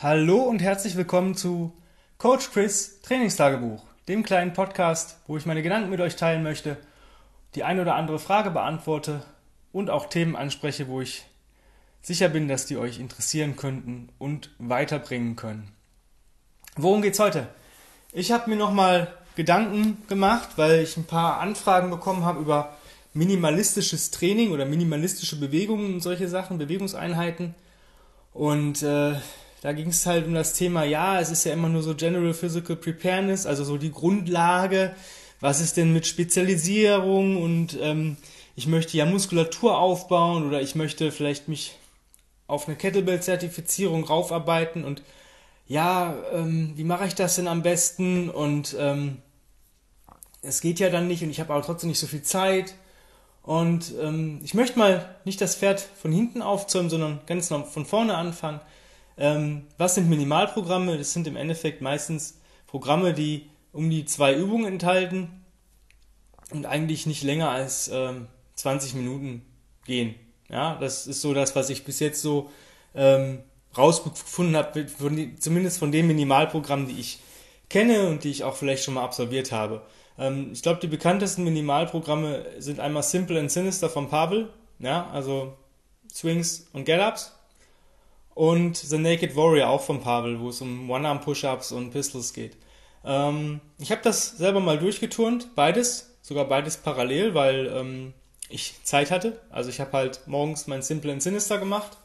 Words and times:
Hallo 0.00 0.42
und 0.42 0.62
herzlich 0.62 0.94
willkommen 0.94 1.34
zu 1.34 1.72
Coach 2.18 2.52
Chris 2.52 3.00
Trainingstagebuch, 3.02 3.82
dem 4.06 4.22
kleinen 4.22 4.52
Podcast, 4.52 5.18
wo 5.26 5.36
ich 5.36 5.44
meine 5.44 5.60
Gedanken 5.60 5.90
mit 5.90 6.00
euch 6.00 6.14
teilen 6.14 6.44
möchte, 6.44 6.76
die 7.56 7.64
eine 7.64 7.82
oder 7.82 7.96
andere 7.96 8.20
Frage 8.20 8.52
beantworte 8.52 9.24
und 9.72 9.90
auch 9.90 10.08
Themen 10.08 10.36
anspreche, 10.36 10.86
wo 10.86 11.00
ich 11.00 11.24
sicher 12.00 12.28
bin, 12.28 12.46
dass 12.46 12.66
die 12.66 12.76
euch 12.76 13.00
interessieren 13.00 13.56
könnten 13.56 14.08
und 14.18 14.50
weiterbringen 14.60 15.34
können. 15.34 15.72
Worum 16.76 17.02
geht's 17.02 17.18
heute? 17.18 17.48
Ich 18.12 18.30
habe 18.30 18.50
mir 18.50 18.56
nochmal 18.56 19.12
Gedanken 19.34 20.00
gemacht, 20.06 20.50
weil 20.54 20.80
ich 20.80 20.96
ein 20.96 21.06
paar 21.06 21.40
Anfragen 21.40 21.90
bekommen 21.90 22.24
habe 22.24 22.38
über 22.38 22.76
minimalistisches 23.14 24.12
Training 24.12 24.52
oder 24.52 24.64
minimalistische 24.64 25.40
Bewegungen 25.40 25.94
und 25.94 26.00
solche 26.02 26.28
Sachen, 26.28 26.56
Bewegungseinheiten. 26.56 27.56
Und 28.32 28.84
äh, 28.84 29.16
da 29.60 29.72
ging 29.72 29.88
es 29.88 30.06
halt 30.06 30.26
um 30.26 30.34
das 30.34 30.54
Thema, 30.54 30.84
ja, 30.84 31.20
es 31.20 31.30
ist 31.30 31.44
ja 31.44 31.52
immer 31.52 31.68
nur 31.68 31.82
so 31.82 31.94
General 31.94 32.32
Physical 32.34 32.76
Preparedness, 32.76 33.46
also 33.46 33.64
so 33.64 33.76
die 33.76 33.92
Grundlage. 33.92 34.94
Was 35.40 35.60
ist 35.60 35.76
denn 35.76 35.92
mit 35.92 36.06
Spezialisierung 36.06 37.40
und 37.40 37.78
ähm, 37.80 38.16
ich 38.56 38.66
möchte 38.66 38.96
ja 38.96 39.06
Muskulatur 39.06 39.78
aufbauen 39.78 40.46
oder 40.46 40.60
ich 40.60 40.74
möchte 40.74 41.12
vielleicht 41.12 41.48
mich 41.48 41.76
auf 42.48 42.66
eine 42.66 42.76
Kettlebell-Zertifizierung 42.76 44.04
raufarbeiten 44.04 44.84
und 44.84 45.02
ja, 45.68 46.16
ähm, 46.32 46.72
wie 46.76 46.84
mache 46.84 47.06
ich 47.06 47.14
das 47.14 47.36
denn 47.36 47.46
am 47.46 47.62
besten? 47.62 48.30
Und 48.30 48.74
ähm, 48.78 49.18
es 50.40 50.62
geht 50.62 50.80
ja 50.80 50.88
dann 50.88 51.06
nicht 51.06 51.22
und 51.22 51.30
ich 51.30 51.40
habe 51.40 51.52
aber 51.52 51.62
trotzdem 51.62 51.90
nicht 51.90 52.00
so 52.00 52.06
viel 52.06 52.22
Zeit. 52.22 52.74
Und 53.42 53.92
ähm, 54.00 54.40
ich 54.42 54.54
möchte 54.54 54.78
mal 54.78 55.14
nicht 55.24 55.40
das 55.40 55.56
Pferd 55.56 55.80
von 55.80 56.10
hinten 56.10 56.42
aufzäumen, 56.42 56.90
sondern 56.90 57.20
ganz 57.26 57.48
von 57.48 57.86
vorne 57.86 58.16
anfangen. 58.16 58.60
Ähm, 59.18 59.66
was 59.76 59.96
sind 59.96 60.08
Minimalprogramme? 60.08 60.96
Das 60.96 61.12
sind 61.12 61.26
im 61.26 61.36
Endeffekt 61.36 61.82
meistens 61.82 62.38
Programme, 62.66 63.12
die 63.12 63.50
um 63.72 63.90
die 63.90 64.04
zwei 64.04 64.34
Übungen 64.34 64.66
enthalten 64.66 65.44
und 66.52 66.66
eigentlich 66.66 67.06
nicht 67.06 67.22
länger 67.22 67.50
als 67.50 67.90
ähm, 67.92 68.28
20 68.54 68.94
Minuten 68.94 69.42
gehen. 69.84 70.14
Ja, 70.48 70.76
das 70.76 71.06
ist 71.06 71.20
so 71.20 71.34
das, 71.34 71.54
was 71.56 71.68
ich 71.68 71.84
bis 71.84 72.00
jetzt 72.00 72.22
so 72.22 72.50
ähm, 72.94 73.40
rausgefunden 73.76 74.56
habe, 74.56 74.88
von, 74.88 75.36
zumindest 75.38 75.78
von 75.78 75.92
den 75.92 76.06
Minimalprogrammen, 76.06 76.88
die 76.88 77.00
ich 77.00 77.18
kenne 77.68 78.08
und 78.08 78.24
die 78.24 78.30
ich 78.30 78.44
auch 78.44 78.56
vielleicht 78.56 78.84
schon 78.84 78.94
mal 78.94 79.04
absolviert 79.04 79.52
habe. 79.52 79.82
Ähm, 80.18 80.50
ich 80.52 80.62
glaube, 80.62 80.80
die 80.80 80.86
bekanntesten 80.86 81.44
Minimalprogramme 81.44 82.46
sind 82.58 82.80
einmal 82.80 83.02
Simple 83.02 83.38
and 83.38 83.50
Sinister 83.50 83.90
von 83.90 84.08
Pavel, 84.08 84.48
ja, 84.78 85.10
also 85.10 85.54
Swings 86.10 86.68
und 86.72 86.84
Get-Ups 86.84 87.37
und 88.38 88.76
The 88.76 88.98
Naked 88.98 89.34
Warrior 89.34 89.68
auch 89.68 89.80
von 89.80 90.00
Pavel, 90.00 90.38
wo 90.38 90.50
es 90.50 90.60
um 90.60 90.88
One-Arm-Push-Ups 90.88 91.72
und 91.72 91.90
Pistols 91.90 92.32
geht. 92.32 92.56
Ähm, 93.04 93.60
ich 93.80 93.90
habe 93.90 94.00
das 94.04 94.38
selber 94.38 94.60
mal 94.60 94.78
durchgeturnt, 94.78 95.56
beides, 95.56 96.16
sogar 96.22 96.44
beides 96.44 96.76
parallel, 96.76 97.34
weil 97.34 97.66
ähm, 97.66 98.14
ich 98.48 98.74
Zeit 98.84 99.10
hatte. 99.10 99.40
Also 99.50 99.70
ich 99.70 99.80
habe 99.80 99.90
halt 99.92 100.20
morgens 100.26 100.68
mein 100.68 100.82
Simple 100.82 101.10
and 101.10 101.20
Sinister 101.20 101.58
gemacht 101.58 101.96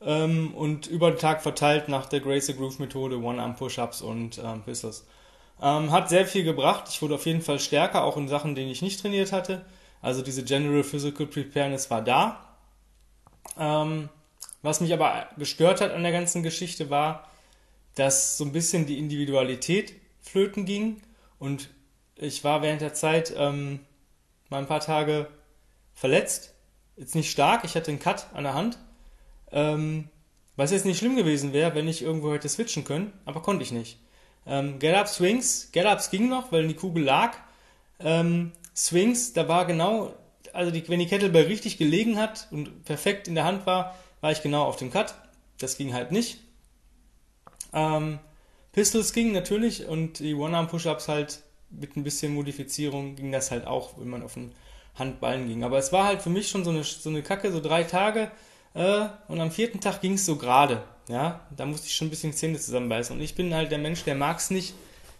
ähm, 0.00 0.54
und 0.54 0.86
über 0.86 1.10
den 1.10 1.18
Tag 1.18 1.42
verteilt 1.42 1.88
nach 1.88 2.06
der 2.06 2.20
Grace 2.20 2.46
the 2.46 2.56
Groove 2.56 2.78
Methode 2.78 3.18
One-Arm-Push-Ups 3.18 4.00
und 4.00 4.40
ähm, 4.42 4.62
Pistols. 4.62 5.06
Ähm, 5.60 5.90
hat 5.90 6.08
sehr 6.08 6.24
viel 6.24 6.42
gebracht. 6.42 6.84
Ich 6.88 7.02
wurde 7.02 7.16
auf 7.16 7.26
jeden 7.26 7.42
Fall 7.42 7.58
stärker, 7.58 8.04
auch 8.04 8.16
in 8.16 8.28
Sachen, 8.28 8.54
denen 8.54 8.70
ich 8.70 8.80
nicht 8.80 9.02
trainiert 9.02 9.30
hatte. 9.30 9.66
Also 10.00 10.22
diese 10.22 10.42
General 10.42 10.82
Physical 10.82 11.26
Preparedness 11.26 11.90
war 11.90 12.00
da. 12.00 12.46
Ähm, 13.58 14.08
was 14.62 14.80
mich 14.80 14.92
aber 14.92 15.28
gestört 15.38 15.80
hat 15.80 15.92
an 15.92 16.02
der 16.02 16.12
ganzen 16.12 16.42
Geschichte 16.42 16.90
war, 16.90 17.28
dass 17.94 18.36
so 18.36 18.44
ein 18.44 18.52
bisschen 18.52 18.86
die 18.86 18.98
Individualität 18.98 19.94
flöten 20.20 20.64
ging 20.64 21.02
und 21.38 21.70
ich 22.16 22.44
war 22.44 22.62
während 22.62 22.82
der 22.82 22.94
Zeit 22.94 23.32
ähm, 23.36 23.80
mal 24.50 24.58
ein 24.58 24.66
paar 24.66 24.80
Tage 24.80 25.28
verletzt. 25.94 26.54
Jetzt 26.96 27.14
nicht 27.14 27.30
stark, 27.30 27.64
ich 27.64 27.74
hatte 27.74 27.90
einen 27.90 28.00
Cut 28.00 28.26
an 28.34 28.44
der 28.44 28.54
Hand. 28.54 28.78
Ähm, 29.52 30.08
was 30.56 30.70
jetzt 30.70 30.84
nicht 30.84 30.98
schlimm 30.98 31.16
gewesen 31.16 31.54
wäre, 31.54 31.74
wenn 31.74 31.88
ich 31.88 32.02
irgendwo 32.02 32.32
hätte 32.32 32.48
switchen 32.48 32.84
können, 32.84 33.12
aber 33.24 33.40
konnte 33.40 33.62
ich 33.62 33.72
nicht. 33.72 33.98
Ähm, 34.46 34.78
Get-Up 34.78 35.08
Swings, 35.08 35.70
Get-Ups 35.72 36.10
ging 36.10 36.28
noch, 36.28 36.52
weil 36.52 36.68
die 36.68 36.74
Kugel 36.74 37.04
lag. 37.04 37.36
Ähm, 37.98 38.52
Swings, 38.76 39.32
da 39.32 39.48
war 39.48 39.64
genau, 39.66 40.14
also 40.52 40.70
die, 40.70 40.86
wenn 40.88 40.98
die 40.98 41.06
Kettlebell 41.06 41.46
richtig 41.46 41.78
gelegen 41.78 42.18
hat 42.18 42.48
und 42.50 42.84
perfekt 42.84 43.28
in 43.28 43.34
der 43.34 43.44
Hand 43.44 43.66
war, 43.66 43.96
war 44.20 44.32
ich 44.32 44.42
genau 44.42 44.64
auf 44.64 44.76
dem 44.76 44.90
Cut. 44.90 45.14
Das 45.58 45.76
ging 45.76 45.92
halt 45.92 46.12
nicht. 46.12 46.38
Ähm, 47.72 48.18
Pistols 48.72 49.12
ging 49.12 49.32
natürlich 49.32 49.86
und 49.86 50.18
die 50.18 50.34
One-Arm-Push-Ups 50.34 51.08
halt 51.08 51.40
mit 51.70 51.96
ein 51.96 52.04
bisschen 52.04 52.34
Modifizierung 52.34 53.16
ging 53.16 53.32
das 53.32 53.50
halt 53.50 53.66
auch, 53.66 53.98
wenn 53.98 54.08
man 54.08 54.22
auf 54.22 54.34
den 54.34 54.52
Handballen 54.94 55.48
ging. 55.48 55.64
Aber 55.64 55.78
es 55.78 55.92
war 55.92 56.06
halt 56.06 56.22
für 56.22 56.30
mich 56.30 56.48
schon 56.48 56.64
so 56.64 56.70
eine, 56.70 56.84
so 56.84 57.08
eine 57.08 57.22
Kacke, 57.22 57.52
so 57.52 57.60
drei 57.60 57.84
Tage. 57.84 58.30
Äh, 58.74 59.06
und 59.28 59.40
am 59.40 59.50
vierten 59.50 59.80
Tag 59.80 60.00
ging 60.00 60.14
es 60.14 60.26
so 60.26 60.36
gerade. 60.36 60.82
Ja, 61.08 61.40
da 61.56 61.66
musste 61.66 61.86
ich 61.86 61.94
schon 61.94 62.06
ein 62.06 62.10
bisschen 62.10 62.32
Zähne 62.32 62.58
zusammenbeißen. 62.58 63.16
Und 63.16 63.22
ich 63.22 63.34
bin 63.34 63.54
halt 63.54 63.72
der 63.72 63.78
Mensch, 63.78 64.04
der 64.04 64.14
mag 64.14 64.38
es 64.38 64.50
nicht, 64.50 64.74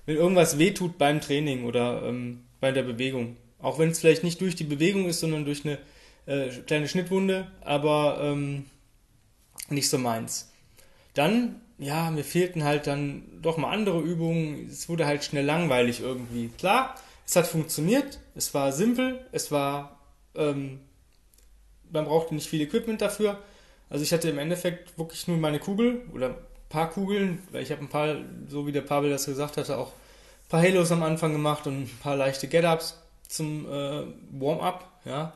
wenn 0.07 0.17
irgendwas 0.17 0.59
wehtut 0.59 0.99
beim 0.99 1.21
Training 1.21 1.65
oder 1.65 2.03
ähm, 2.05 2.45
bei 2.61 2.73
der 2.73 2.83
Bewegung. 2.83 3.37
Auch 3.59 3.79
wenn 3.79 3.91
es 3.91 4.01
vielleicht 4.01 4.23
nicht 4.23 4.41
durch 4.41 4.55
die 4.55 4.65
Bewegung 4.65 5.07
ist, 5.07 5.21
sondern 5.21 5.45
durch 5.45 5.65
eine 5.65 5.79
äh, 6.27 6.49
kleine 6.49 6.89
Schnittwunde. 6.89 7.51
Aber 7.61 8.21
ähm, 8.23 8.67
nicht 9.71 9.89
so 9.89 9.99
meins. 9.99 10.51
Dann, 11.15 11.61
ja, 11.79 12.11
mir 12.11 12.25
fehlten 12.25 12.65
halt 12.65 12.87
dann 12.87 13.23
doch 13.43 13.57
mal 13.57 13.73
andere 13.73 14.01
Übungen. 14.01 14.69
Es 14.69 14.89
wurde 14.89 15.07
halt 15.07 15.25
schnell 15.25 15.45
langweilig 15.45 16.01
irgendwie. 16.01 16.49
Klar, 16.59 16.95
es 17.27 17.37
hat 17.37 17.47
funktioniert, 17.47 18.19
es 18.35 18.55
war 18.55 18.73
simpel, 18.73 19.25
es 19.33 19.51
war, 19.53 20.01
ähm, 20.35 20.81
man 21.91 22.05
brauchte 22.05 22.35
nicht 22.35 22.49
viel 22.49 22.61
Equipment 22.61 23.01
dafür. 23.01 23.39
Also 23.89 24.05
ich 24.05 24.13
hatte 24.13 24.29
im 24.29 24.39
Endeffekt 24.39 24.99
wirklich 24.99 25.27
nur 25.29 25.37
meine 25.37 25.59
Kugel 25.59 26.03
oder 26.13 26.31
ein 26.31 26.35
paar 26.69 26.91
Kugeln, 26.91 27.43
weil 27.51 27.63
ich 27.63 27.73
habe 27.73 27.83
ein 27.83 27.89
paar, 27.89 28.17
so 28.49 28.67
wie 28.67 28.73
der 28.73 28.83
Pavel 28.83 29.11
das 29.11 29.27
gesagt 29.27 29.57
hatte, 29.57 29.79
auch 29.79 29.89
ein 29.89 30.49
paar 30.49 30.63
Halos 30.63 30.93
am 30.93 31.03
Anfang 31.03 31.33
gemacht 31.33 31.67
und 31.67 31.83
ein 31.83 31.99
paar 32.03 32.17
leichte 32.17 32.47
Get-Ups 32.47 33.01
zum 33.29 33.67
äh, 33.67 34.07
Warm-up, 34.33 34.89
ja. 35.05 35.33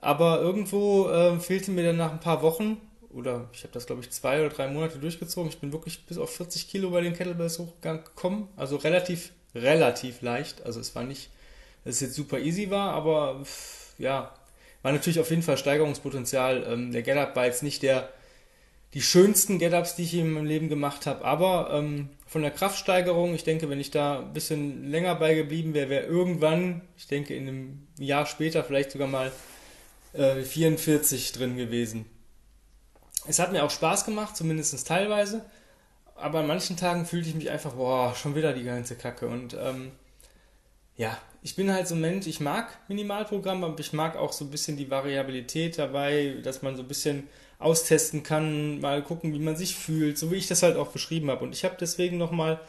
Aber 0.00 0.40
irgendwo 0.40 1.08
äh, 1.08 1.38
fehlte 1.38 1.70
mir 1.70 1.84
dann 1.84 1.96
nach 1.96 2.12
ein 2.12 2.20
paar 2.20 2.42
Wochen 2.42 2.76
oder 3.14 3.48
ich 3.52 3.62
habe 3.62 3.72
das 3.72 3.86
glaube 3.86 4.02
ich 4.02 4.10
zwei 4.10 4.40
oder 4.40 4.54
drei 4.54 4.68
Monate 4.68 4.98
durchgezogen. 4.98 5.50
Ich 5.50 5.58
bin 5.58 5.72
wirklich 5.72 6.04
bis 6.06 6.18
auf 6.18 6.34
40 6.34 6.68
Kilo 6.68 6.90
bei 6.90 7.00
den 7.00 7.14
Kettlebells 7.14 7.58
hochgekommen. 7.58 8.48
Also 8.56 8.76
relativ, 8.76 9.32
relativ 9.54 10.22
leicht. 10.22 10.64
Also 10.64 10.80
es 10.80 10.94
war 10.94 11.04
nicht, 11.04 11.30
dass 11.84 11.96
es 11.96 12.00
jetzt 12.00 12.14
super 12.14 12.38
easy 12.38 12.70
war, 12.70 12.92
aber 12.92 13.42
ja, 13.98 14.34
war 14.82 14.92
natürlich 14.92 15.20
auf 15.20 15.30
jeden 15.30 15.42
Fall 15.42 15.56
Steigerungspotenzial. 15.56 16.64
Ähm, 16.68 16.92
der 16.92 17.02
Get-Up 17.02 17.36
war 17.36 17.46
jetzt 17.46 17.62
nicht 17.62 17.82
der, 17.82 18.08
die 18.94 19.00
schönsten 19.00 19.58
Get-Ups, 19.58 19.94
die 19.96 20.02
ich 20.02 20.14
in 20.14 20.32
meinem 20.32 20.46
Leben 20.46 20.68
gemacht 20.68 21.06
habe, 21.06 21.24
aber 21.24 21.70
ähm, 21.72 22.10
von 22.26 22.42
der 22.42 22.50
Kraftsteigerung, 22.50 23.34
ich 23.34 23.44
denke, 23.44 23.70
wenn 23.70 23.80
ich 23.80 23.90
da 23.90 24.20
ein 24.20 24.32
bisschen 24.32 24.90
länger 24.90 25.14
bei 25.14 25.34
geblieben 25.34 25.74
wäre, 25.74 25.88
wäre 25.88 26.06
irgendwann, 26.06 26.82
ich 26.96 27.06
denke 27.06 27.34
in 27.34 27.48
einem 27.48 27.86
Jahr 27.98 28.26
später 28.26 28.64
vielleicht 28.64 28.90
sogar 28.90 29.08
mal 29.08 29.30
äh, 30.14 30.42
44 30.42 31.32
drin 31.32 31.56
gewesen. 31.56 32.06
Es 33.26 33.38
hat 33.38 33.52
mir 33.52 33.64
auch 33.64 33.70
Spaß 33.70 34.04
gemacht, 34.04 34.36
zumindest 34.36 34.86
teilweise. 34.86 35.44
Aber 36.16 36.40
an 36.40 36.46
manchen 36.46 36.76
Tagen 36.76 37.06
fühlte 37.06 37.28
ich 37.28 37.34
mich 37.34 37.50
einfach, 37.50 37.74
boah, 37.74 38.14
schon 38.14 38.34
wieder 38.34 38.52
die 38.52 38.64
ganze 38.64 38.96
Kacke. 38.96 39.26
Und 39.26 39.54
ähm, 39.54 39.92
ja, 40.96 41.16
ich 41.42 41.56
bin 41.56 41.72
halt 41.72 41.88
so 41.88 41.94
ein 41.94 42.00
Mensch, 42.00 42.26
ich 42.26 42.40
mag 42.40 42.78
Minimalprogramme, 42.88 43.66
aber 43.66 43.80
ich 43.80 43.92
mag 43.92 44.16
auch 44.16 44.32
so 44.32 44.44
ein 44.44 44.50
bisschen 44.50 44.76
die 44.76 44.90
Variabilität 44.90 45.78
dabei, 45.78 46.36
dass 46.42 46.62
man 46.62 46.76
so 46.76 46.82
ein 46.82 46.88
bisschen 46.88 47.28
austesten 47.58 48.22
kann, 48.22 48.80
mal 48.80 49.02
gucken, 49.02 49.32
wie 49.32 49.38
man 49.38 49.56
sich 49.56 49.74
fühlt, 49.74 50.18
so 50.18 50.30
wie 50.30 50.36
ich 50.36 50.48
das 50.48 50.62
halt 50.62 50.76
auch 50.76 50.88
beschrieben 50.88 51.30
habe. 51.30 51.44
Und 51.44 51.54
ich 51.54 51.64
habe 51.64 51.76
deswegen 51.80 52.18
nochmal 52.18 52.60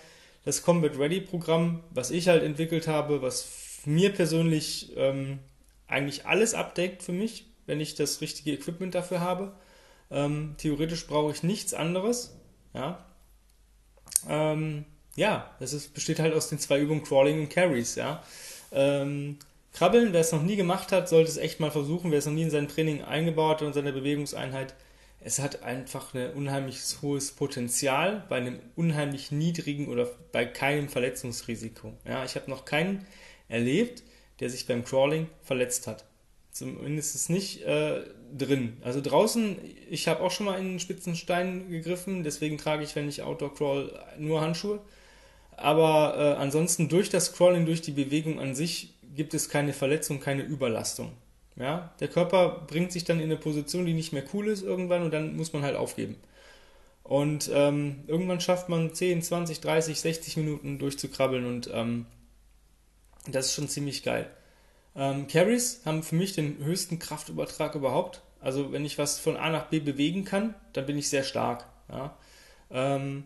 das 0.46 0.64
Combat 0.64 0.98
Ready 0.98 1.22
Programm, 1.22 1.84
was 1.92 2.12
ich 2.12 2.28
halt 2.28 2.44
entwickelt 2.44 2.88
habe, 2.88 3.22
was 3.22 3.48
mir 3.86 4.12
persönlich 4.14 4.94
ähm, 4.96 5.40
eigentlich 5.88 6.26
alles 6.26 6.54
abdeckt 6.54 7.04
für 7.04 7.12
mich, 7.12 7.46
wenn 7.66 7.80
ich 7.80 7.96
das 7.96 8.22
richtige 8.22 8.52
Equipment 8.52 8.96
dafür 8.96 9.20
habe. 9.20 9.54
Ähm, 10.14 10.56
theoretisch 10.58 11.08
brauche 11.08 11.32
ich 11.32 11.44
nichts 11.44 11.74
anderes. 11.74 12.38
Ja. 12.74 13.04
Ähm, 14.30 14.86
ja, 15.16 15.52
das 15.60 15.74
ist, 15.74 15.94
besteht 15.94 16.20
halt 16.20 16.34
aus 16.34 16.50
den 16.50 16.60
zwei 16.60 16.80
Übungen 16.80 17.04
Crawling 17.04 17.42
und 17.42 17.50
Carries, 17.50 17.96
ja. 17.96 18.24
Ähm, 18.72 19.38
Krabbeln, 19.74 20.14
wer 20.14 20.22
es 20.22 20.32
noch 20.32 20.44
nie 20.44 20.56
gemacht 20.56 20.92
hat, 20.92 21.10
sollte 21.10 21.32
es 21.32 21.38
echt 21.38 21.60
mal 21.60 21.72
versuchen, 21.72 22.12
wer 22.12 22.20
es 22.20 22.26
noch 22.28 22.34
nie 22.34 22.44
in 22.44 22.52
sein 22.52 22.68
Training 22.68 23.04
eingebaut 23.04 23.62
hat 23.62 23.68
und 23.68 23.74
seine 23.74 23.92
Bewegungseinheit. 23.92 24.76
Es 25.20 25.40
hat 25.40 25.64
einfach 25.64 26.14
ein 26.14 26.34
unheimlich 26.34 26.80
hohes 27.02 27.32
Potenzial 27.32 28.24
bei 28.30 28.38
einem 28.38 28.60
unheimlich 28.76 29.32
niedrigen 29.32 29.88
oder 29.88 30.10
bei 30.32 30.46
keinem 30.46 30.90
Verletzungsrisiko. 30.90 31.94
Ja, 32.06 32.24
ich 32.24 32.36
habe 32.36 32.52
noch 32.52 32.66
keinen 32.66 33.06
erlebt, 33.48 34.04
der 34.40 34.50
sich 34.50 34.68
beim 34.68 34.84
Crawling 34.84 35.28
verletzt 35.42 35.88
hat. 35.88 36.06
Zumindest 36.54 37.32
nicht 37.32 37.64
äh, 37.64 38.02
drin. 38.32 38.78
Also 38.84 39.02
draußen, 39.02 39.58
ich 39.90 40.08
habe 40.08 40.22
auch 40.22 40.30
schon 40.30 40.46
mal 40.46 40.60
in 40.60 40.68
einen 40.68 40.80
spitzen 40.80 41.16
Stein 41.16 41.68
gegriffen, 41.68 42.24
deswegen 42.24 42.60
trage 42.60 42.84
ich, 42.84 42.96
wenn 42.96 43.10
ich 43.10 43.24
Outdoor 43.24 43.56
crawl, 43.56 44.00
nur 44.20 44.42
Handschuhe. 44.42 44.80
Aber 45.58 46.16
äh, 46.16 46.40
ansonsten 46.40 46.90
durch 46.90 47.10
das 47.10 47.34
Crawling, 47.34 47.66
durch 47.66 47.82
die 47.82 47.92
Bewegung 47.92 48.40
an 48.40 48.54
sich 48.54 48.94
gibt 49.16 49.34
es 49.34 49.50
keine 49.50 49.74
Verletzung, 49.74 50.20
keine 50.20 50.44
Überlastung. 50.44 51.14
Ja, 51.56 51.92
der 52.00 52.08
Körper 52.08 52.66
bringt 52.68 52.92
sich 52.92 53.04
dann 53.04 53.18
in 53.20 53.26
eine 53.26 53.38
Position, 53.38 53.88
die 53.88 53.94
nicht 53.94 54.14
mehr 54.14 54.24
cool 54.34 54.48
ist 54.48 54.62
irgendwann 54.62 55.02
und 55.02 55.12
dann 55.12 55.36
muss 55.36 55.54
man 55.54 55.64
halt 55.64 55.76
aufgeben. 55.76 56.18
Und 57.02 57.50
ähm, 57.52 58.04
irgendwann 58.06 58.42
schafft 58.42 58.70
man 58.70 58.94
10, 58.94 59.24
20, 59.24 59.60
30, 59.60 60.00
60 60.00 60.38
Minuten 60.38 60.78
durchzukrabbeln 60.78 61.48
und 61.48 61.70
ähm, 61.74 62.06
das 63.28 63.48
ist 63.48 63.54
schon 63.56 63.70
ziemlich 63.70 64.04
geil. 64.04 64.30
Ähm, 64.96 65.28
Carries 65.28 65.82
haben 65.86 66.04
für 66.04 66.16
mich 66.16 66.34
den 66.34 66.58
höchsten 66.64 67.00
Kraftübertrag 67.00 67.76
überhaupt. 67.76 68.22
Also 68.40 68.72
wenn 68.72 68.86
ich 68.86 68.98
was 68.98 69.20
von 69.20 69.38
A 69.38 69.50
nach 69.50 69.68
B 69.68 69.80
bewegen 69.80 70.26
kann, 70.26 70.54
dann 70.74 70.86
bin 70.86 70.98
ich 70.98 71.10
sehr 71.10 71.24
stark. 71.24 71.66
Ja. 71.90 72.18
Ähm, 72.72 73.26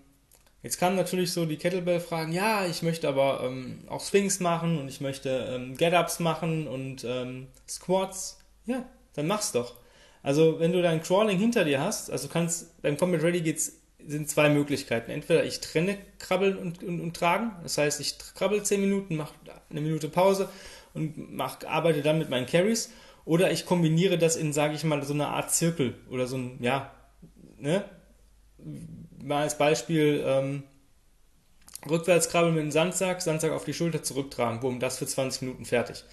jetzt 0.63 0.79
kamen 0.79 0.95
natürlich 0.95 1.33
so 1.33 1.45
die 1.45 1.57
Kettlebell-Fragen, 1.57 2.31
ja, 2.31 2.65
ich 2.65 2.83
möchte 2.83 3.07
aber 3.07 3.41
ähm, 3.43 3.79
auch 3.87 4.01
Swings 4.01 4.39
machen 4.39 4.77
und 4.79 4.87
ich 4.87 5.01
möchte 5.01 5.29
ähm, 5.49 5.75
Get-Ups 5.75 6.19
machen 6.19 6.67
und 6.67 7.03
ähm, 7.03 7.47
Squats. 7.67 8.39
Ja, 8.65 8.85
dann 9.15 9.27
mach's 9.27 9.51
doch. 9.51 9.75
Also 10.23 10.59
wenn 10.59 10.71
du 10.71 10.81
dein 10.81 11.01
Crawling 11.01 11.39
hinter 11.39 11.63
dir 11.63 11.81
hast, 11.81 12.11
also 12.11 12.27
kannst 12.27 12.81
beim 12.81 12.97
Combat 12.97 13.23
Ready 13.23 13.41
geht's 13.41 13.73
sind 14.05 14.29
zwei 14.29 14.49
Möglichkeiten. 14.49 15.11
Entweder 15.11 15.43
ich 15.43 15.59
trenne 15.59 15.97
Krabbeln 16.19 16.57
und, 16.57 16.81
und, 16.83 17.01
und 17.01 17.15
Tragen, 17.15 17.51
das 17.63 17.77
heißt, 17.77 17.99
ich 17.99 18.17
krabbel 18.35 18.63
10 18.63 18.79
Minuten, 18.79 19.17
mache 19.17 19.33
eine 19.69 19.81
Minute 19.81 20.07
Pause 20.07 20.49
und 20.97 21.35
mach, 21.35 21.63
arbeite 21.65 22.01
dann 22.01 22.19
mit 22.19 22.29
meinen 22.29 22.45
Carries, 22.45 22.91
oder 23.25 23.51
ich 23.51 23.65
kombiniere 23.65 24.17
das 24.17 24.35
in, 24.35 24.53
sage 24.53 24.73
ich 24.75 24.83
mal, 24.83 25.03
so 25.03 25.13
eine 25.13 25.27
Art 25.27 25.51
Zirkel 25.51 25.95
oder 26.09 26.27
so 26.27 26.37
ein, 26.37 26.57
ja, 26.61 26.91
ne? 27.57 27.85
Mal 29.23 29.43
als 29.43 29.57
Beispiel, 29.57 30.23
ähm, 30.25 30.63
rückwärts 31.89 32.29
krabbeln 32.29 32.53
mit 32.53 32.61
einem 32.61 32.71
Sandsack, 32.71 33.21
Sandsack 33.21 33.51
auf 33.51 33.65
die 33.65 33.73
Schulter 33.73 34.03
zurücktragen, 34.03 34.59
bumm, 34.59 34.79
das 34.79 34.97
für 34.97 35.07
20 35.07 35.43
Minuten 35.43 35.65
fertig 35.65 36.03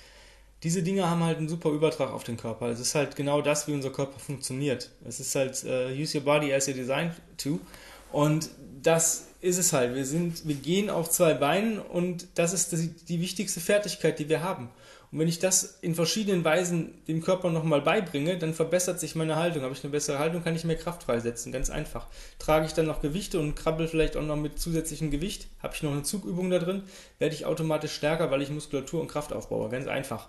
diese 0.65 0.83
Dinge 0.83 1.09
haben 1.09 1.23
halt 1.23 1.37
einen 1.37 1.49
super 1.49 1.69
Übertrag 1.71 2.11
auf 2.11 2.25
den 2.25 2.39
Körper. 2.39 2.69
Es 2.69 2.81
ist 2.81 2.95
halt 2.95 3.17
genau 3.17 3.43
das, 3.43 3.69
wie 3.69 3.75
unser 3.75 3.91
Körper 3.91 4.19
funktioniert. 4.19 4.91
Es 5.05 5.21
ist 5.21 5.35
halt 5.35 5.63
uh, 5.65 5.93
use 5.93 6.17
your 6.17 6.25
body 6.25 6.53
as 6.53 6.67
you're 6.67 6.73
designed 6.73 7.13
to. 7.37 7.61
Und 8.15 8.51
das 8.81 9.27
ist 9.41 9.59
es 9.59 9.73
halt. 9.73 9.97
Wir 9.97 10.07
sind, 10.07 10.47
wir 10.47 10.55
gehen 10.55 10.89
auf 10.89 11.11
zwei 11.11 11.35
Beinen 11.35 11.81
und 11.81 12.29
das 12.37 12.53
ist 12.53 12.71
die, 12.71 12.95
die 13.09 13.21
wichtigste 13.21 13.59
Fertigkeit, 13.59 14.21
die 14.21 14.29
wir 14.29 14.41
haben. 14.41 14.71
Und 15.11 15.19
wenn 15.19 15.27
ich 15.27 15.41
das 15.41 15.79
in 15.81 15.97
verschiedenen 15.97 16.45
Weisen 16.45 16.95
dem 17.09 17.25
Körper 17.25 17.51
nochmal 17.51 17.81
beibringe, 17.81 18.39
dann 18.39 18.55
verbessert 18.55 19.01
sich 19.01 19.17
meine 19.17 19.35
Haltung. 19.35 19.65
Habe 19.65 19.75
ich 19.75 19.83
eine 19.83 19.91
bessere 19.91 20.21
Haltung, 20.21 20.45
kann 20.45 20.55
ich 20.55 20.63
mehr 20.63 20.77
Kraft 20.77 21.03
freisetzen. 21.03 21.51
Ganz 21.51 21.71
einfach. 21.71 22.07
Trage 22.39 22.67
ich 22.67 22.73
dann 22.73 22.87
noch 22.87 23.03
Gewichte 23.03 23.41
und 23.41 23.57
krabbel 23.57 23.89
vielleicht 23.89 24.17
auch 24.17 24.23
noch 24.23 24.37
mit 24.37 24.61
zusätzlichem 24.61 25.11
Gewicht, 25.11 25.49
habe 25.61 25.75
ich 25.75 25.83
noch 25.83 25.91
eine 25.91 26.05
Zugübung 26.05 26.51
da 26.51 26.61
drin, 26.61 26.85
werde 27.19 27.35
ich 27.35 27.47
automatisch 27.47 27.95
stärker, 27.95 28.31
weil 28.31 28.43
ich 28.43 28.51
Muskulatur 28.51 29.01
und 29.01 29.09
Kraft 29.09 29.33
aufbaue. 29.33 29.71
Ganz 29.71 29.89
einfach 29.89 30.29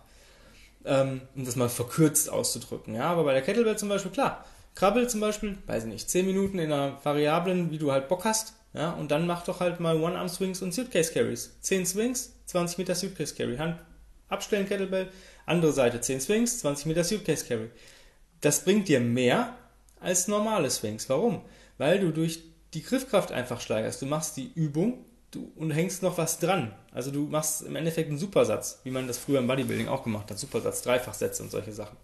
ähm, 0.85 1.21
um 1.35 1.45
das 1.45 1.55
mal 1.55 1.69
verkürzt 1.69 2.31
auszudrücken. 2.31 2.95
Ja, 2.95 3.11
aber 3.11 3.25
bei 3.25 3.33
der 3.33 3.43
Kettlebell 3.43 3.77
zum 3.77 3.89
Beispiel, 3.89 4.11
klar, 4.11 4.43
krabbel 4.75 5.09
zum 5.09 5.21
Beispiel, 5.21 5.57
weiß 5.65 5.83
ich 5.83 5.89
nicht, 5.89 6.09
10 6.09 6.25
Minuten 6.25 6.59
in 6.59 6.71
einer 6.71 6.99
Variablen, 7.03 7.71
wie 7.71 7.77
du 7.77 7.91
halt 7.91 8.07
Bock 8.07 8.25
hast, 8.25 8.53
ja, 8.73 8.91
und 8.91 9.09
dann 9.09 9.25
mach 9.25 9.43
doch 9.45 9.61
halt 9.61 9.79
mal 9.79 9.95
One-Arm-Swings 9.95 10.61
und 10.61 10.73
Suitcase-Carries. 10.73 11.61
10 11.61 11.85
Swings, 11.85 12.33
20 12.47 12.77
Meter 12.77 12.93
Suitcase-Carry. 12.93 13.57
Hand 13.57 13.79
abstellen, 14.27 14.67
Kettlebell, 14.67 15.09
andere 15.45 15.71
Seite, 15.71 16.01
10 16.01 16.19
Swings, 16.19 16.59
20 16.59 16.87
Meter 16.87 17.05
Suitcase-Carry. 17.05 17.69
Das 18.41 18.65
bringt 18.65 18.89
dir 18.89 18.99
mehr 18.99 19.55
als 20.01 20.27
normale 20.27 20.69
Swings. 20.69 21.09
Warum? 21.09 21.41
Weil 21.77 21.99
du 21.99 22.11
durch 22.11 22.41
die 22.73 22.83
Griffkraft 22.83 23.31
einfach 23.31 23.61
steigerst. 23.61 24.01
Du 24.01 24.05
machst 24.05 24.35
die 24.35 24.51
Übung 24.53 25.05
du, 25.31 25.51
und 25.55 25.71
hängst 25.71 26.03
noch 26.03 26.17
was 26.17 26.39
dran. 26.39 26.73
Also 26.91 27.11
du 27.11 27.27
machst 27.27 27.61
im 27.61 27.75
Endeffekt 27.75 28.09
einen 28.09 28.17
Supersatz, 28.17 28.81
wie 28.83 28.91
man 28.91 29.07
das 29.07 29.17
früher 29.17 29.39
im 29.39 29.47
Bodybuilding 29.47 29.87
auch 29.87 30.03
gemacht 30.03 30.29
hat. 30.29 30.37
Supersatz, 30.37 30.81
Dreifachsätze 30.81 31.43
und 31.43 31.51
solche 31.51 31.71
Sachen. 31.71 31.97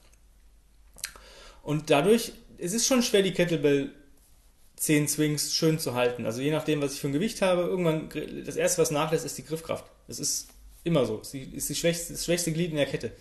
Und 1.63 1.89
dadurch, 1.89 2.33
es 2.61 2.73
ist 2.73 2.87
schon 2.87 3.03
schwer, 3.03 3.23
die 3.23 3.33
Kettlebell 3.33 3.91
10 4.77 5.07
Swings 5.07 5.53
schön 5.53 5.79
zu 5.79 5.93
halten. 5.93 6.25
Also 6.25 6.41
je 6.41 6.51
nachdem, 6.51 6.81
was 6.81 6.93
ich 6.93 6.99
für 7.01 7.07
ein 7.07 7.13
Gewicht 7.13 7.41
habe, 7.41 7.63
irgendwann, 7.63 8.09
das 8.45 8.55
erste, 8.55 8.81
was 8.81 8.91
nachlässt, 8.91 9.25
ist 9.25 9.37
die 9.37 9.45
Griffkraft. 9.45 9.85
Das 10.07 10.19
ist 10.19 10.49
immer 10.83 11.05
so. 11.05 11.23
Sie 11.23 11.41
ist 11.41 11.69
die 11.69 11.75
schwächste, 11.75 12.13
das 12.13 12.25
schwächste 12.25 12.51
Glied 12.51 12.71
in 12.71 12.77
der 12.77 12.85
Kette. 12.85 13.11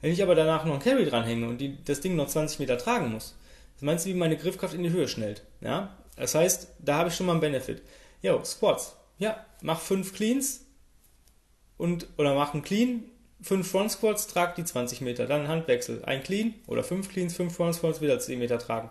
Wenn 0.00 0.12
ich 0.12 0.22
aber 0.22 0.34
danach 0.34 0.64
noch 0.64 0.74
ein 0.74 0.80
Carry 0.80 1.06
dranhänge 1.06 1.48
und 1.48 1.58
die, 1.58 1.82
das 1.84 2.00
Ding 2.00 2.16
noch 2.16 2.28
20 2.28 2.58
Meter 2.58 2.78
tragen 2.78 3.12
muss, 3.12 3.36
das 3.74 3.82
meinst 3.82 4.04
du, 4.04 4.10
wie 4.10 4.14
meine 4.14 4.36
Griffkraft 4.36 4.74
in 4.74 4.82
die 4.82 4.90
Höhe 4.90 5.08
schnellt. 5.08 5.42
Ja? 5.60 5.96
Das 6.16 6.34
heißt, 6.34 6.68
da 6.78 6.96
habe 6.96 7.08
ich 7.08 7.14
schon 7.14 7.26
mal 7.26 7.32
einen 7.32 7.40
Benefit. 7.40 7.82
Jo, 8.22 8.42
Squats. 8.44 8.96
Ja, 9.18 9.44
mach 9.62 9.80
5 9.80 10.14
Cleans, 10.14 10.64
und, 11.80 12.08
oder 12.18 12.34
mach 12.34 12.52
einen 12.52 12.62
Clean, 12.62 13.04
5 13.42 13.70
Front 13.70 13.92
Squats, 13.92 14.26
trag 14.26 14.54
die 14.54 14.64
20 14.64 15.00
Meter, 15.00 15.26
dann 15.26 15.48
Handwechsel, 15.48 16.04
ein 16.04 16.22
Clean 16.22 16.54
oder 16.66 16.84
5 16.84 17.08
Cleans, 17.08 17.34
5 17.34 17.54
Front 17.54 17.76
Squats, 17.76 18.00
wieder 18.00 18.18
10 18.18 18.38
Meter 18.38 18.58
tragen. 18.58 18.90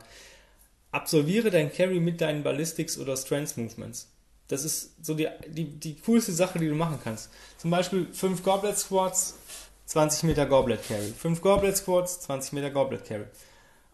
Absolviere 0.92 1.52
dein 1.52 1.72
Carry 1.72 2.00
mit 2.00 2.20
deinen 2.22 2.44
Ballistics 2.44 2.98
oder 2.98 3.16
Strength 3.16 3.58
Movements. 3.58 4.10
Das 4.48 4.66
ist 4.66 5.06
so 5.06 5.14
die, 5.14 5.28
die, 5.48 5.66
die 5.66 5.96
coolste 5.96 6.32
Sache, 6.32 6.58
die 6.58 6.68
du 6.68 6.74
machen 6.74 7.00
kannst. 7.04 7.30
Zum 7.58 7.70
Beispiel 7.70 8.08
5 8.12 8.44
Goblet 8.44 8.78
Squats, 8.78 9.38
20 9.86 10.24
Meter 10.24 10.48
Goblet 10.48 10.88
Carry. 10.88 11.14
5 11.16 11.42
Goblet 11.42 11.78
Squats, 11.78 12.22
20 12.22 12.54
Meter 12.54 12.72
Goblet 12.72 13.06
Carry. 13.06 13.26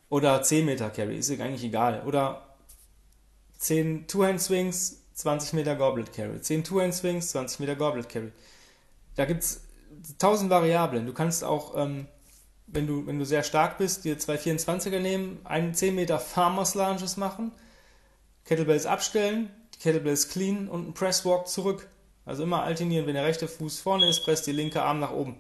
Oder 0.09 0.41
10 0.41 0.65
Meter 0.65 0.89
Carry, 0.89 1.17
ist 1.17 1.29
eigentlich 1.31 1.65
egal. 1.65 2.03
Oder 2.05 2.55
10 3.57 4.07
Two-Hand 4.07 4.41
Swings, 4.41 5.01
20 5.15 5.53
Meter 5.53 5.75
Goblet 5.75 6.13
Carry. 6.13 6.39
10 6.39 6.63
Two-Hand 6.63 6.93
Swings, 6.93 7.29
20 7.31 7.59
Meter 7.59 7.75
Goblet 7.75 8.07
Carry 8.07 8.31
da 9.15 9.25
gibt 9.25 9.43
es 9.43 9.61
tausend 10.17 10.49
Variablen. 10.49 11.05
Du 11.05 11.13
kannst 11.13 11.43
auch, 11.43 11.75
ähm, 11.77 12.07
wenn, 12.67 12.87
du, 12.87 13.05
wenn 13.05 13.19
du 13.19 13.25
sehr 13.25 13.43
stark 13.43 13.77
bist, 13.77 14.05
dir 14.05 14.17
zwei 14.17 14.35
24er 14.35 14.99
nehmen, 14.99 15.39
einen 15.43 15.73
10 15.73 15.95
Meter 15.95 16.19
Farmers 16.19 16.75
Lunges 16.75 17.17
machen, 17.17 17.51
Kettlebells 18.45 18.85
abstellen, 18.85 19.49
die 19.73 19.79
Kettlebells 19.79 20.29
clean 20.29 20.67
und 20.67 20.83
einen 20.83 20.93
Presswalk 20.93 21.47
zurück. 21.47 21.87
Also 22.25 22.43
immer 22.43 22.63
alternieren. 22.63 23.05
Wenn 23.05 23.13
der 23.13 23.25
rechte 23.25 23.47
Fuß 23.47 23.79
vorne 23.79 24.09
ist, 24.09 24.23
presst 24.23 24.47
die 24.47 24.51
linke 24.51 24.81
Arm 24.81 24.99
nach 24.99 25.11
oben. 25.11 25.37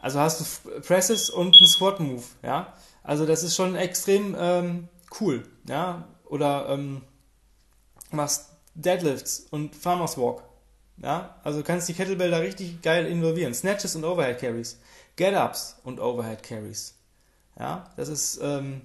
Also 0.00 0.20
hast 0.20 0.40
du 0.40 0.80
Presses 0.80 1.28
und 1.28 1.56
einen 1.56 1.68
Squat 1.68 2.00
Move, 2.00 2.22
ja. 2.42 2.72
Also 3.02 3.26
das 3.26 3.42
ist 3.42 3.56
schon 3.56 3.74
extrem 3.74 4.36
ähm, 4.38 4.88
cool, 5.20 5.44
ja. 5.68 6.08
Oder 6.24 6.68
ähm, 6.68 7.02
machst 8.10 8.50
Deadlifts 8.74 9.46
und 9.50 9.74
Farmers 9.74 10.16
Walk. 10.16 10.42
Ja, 11.02 11.36
also 11.44 11.58
du 11.58 11.64
kannst 11.64 11.88
die 11.88 11.94
Kettlebell 11.94 12.30
da 12.30 12.38
richtig 12.38 12.82
geil 12.82 13.06
involvieren. 13.06 13.54
Snatches 13.54 13.94
und 13.94 14.04
Overhead 14.04 14.38
Carries. 14.38 14.80
Get-Ups 15.16 15.76
und 15.84 16.00
Overhead 16.00 16.42
Carries. 16.42 16.94
Ja, 17.58 17.90
das 17.96 18.08
ist, 18.08 18.40
ähm, 18.42 18.82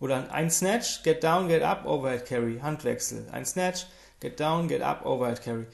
oder 0.00 0.30
ein 0.32 0.50
Snatch, 0.50 1.02
Get 1.02 1.24
Down, 1.24 1.48
Get 1.48 1.62
Up, 1.62 1.86
Overhead 1.86 2.24
Carry, 2.24 2.60
Handwechsel. 2.60 3.26
Ein 3.32 3.44
Snatch, 3.44 3.86
Get 4.20 4.38
Down, 4.40 4.68
Get 4.68 4.82
Up, 4.82 5.04
Overhead 5.04 5.42
Carry. 5.42 5.66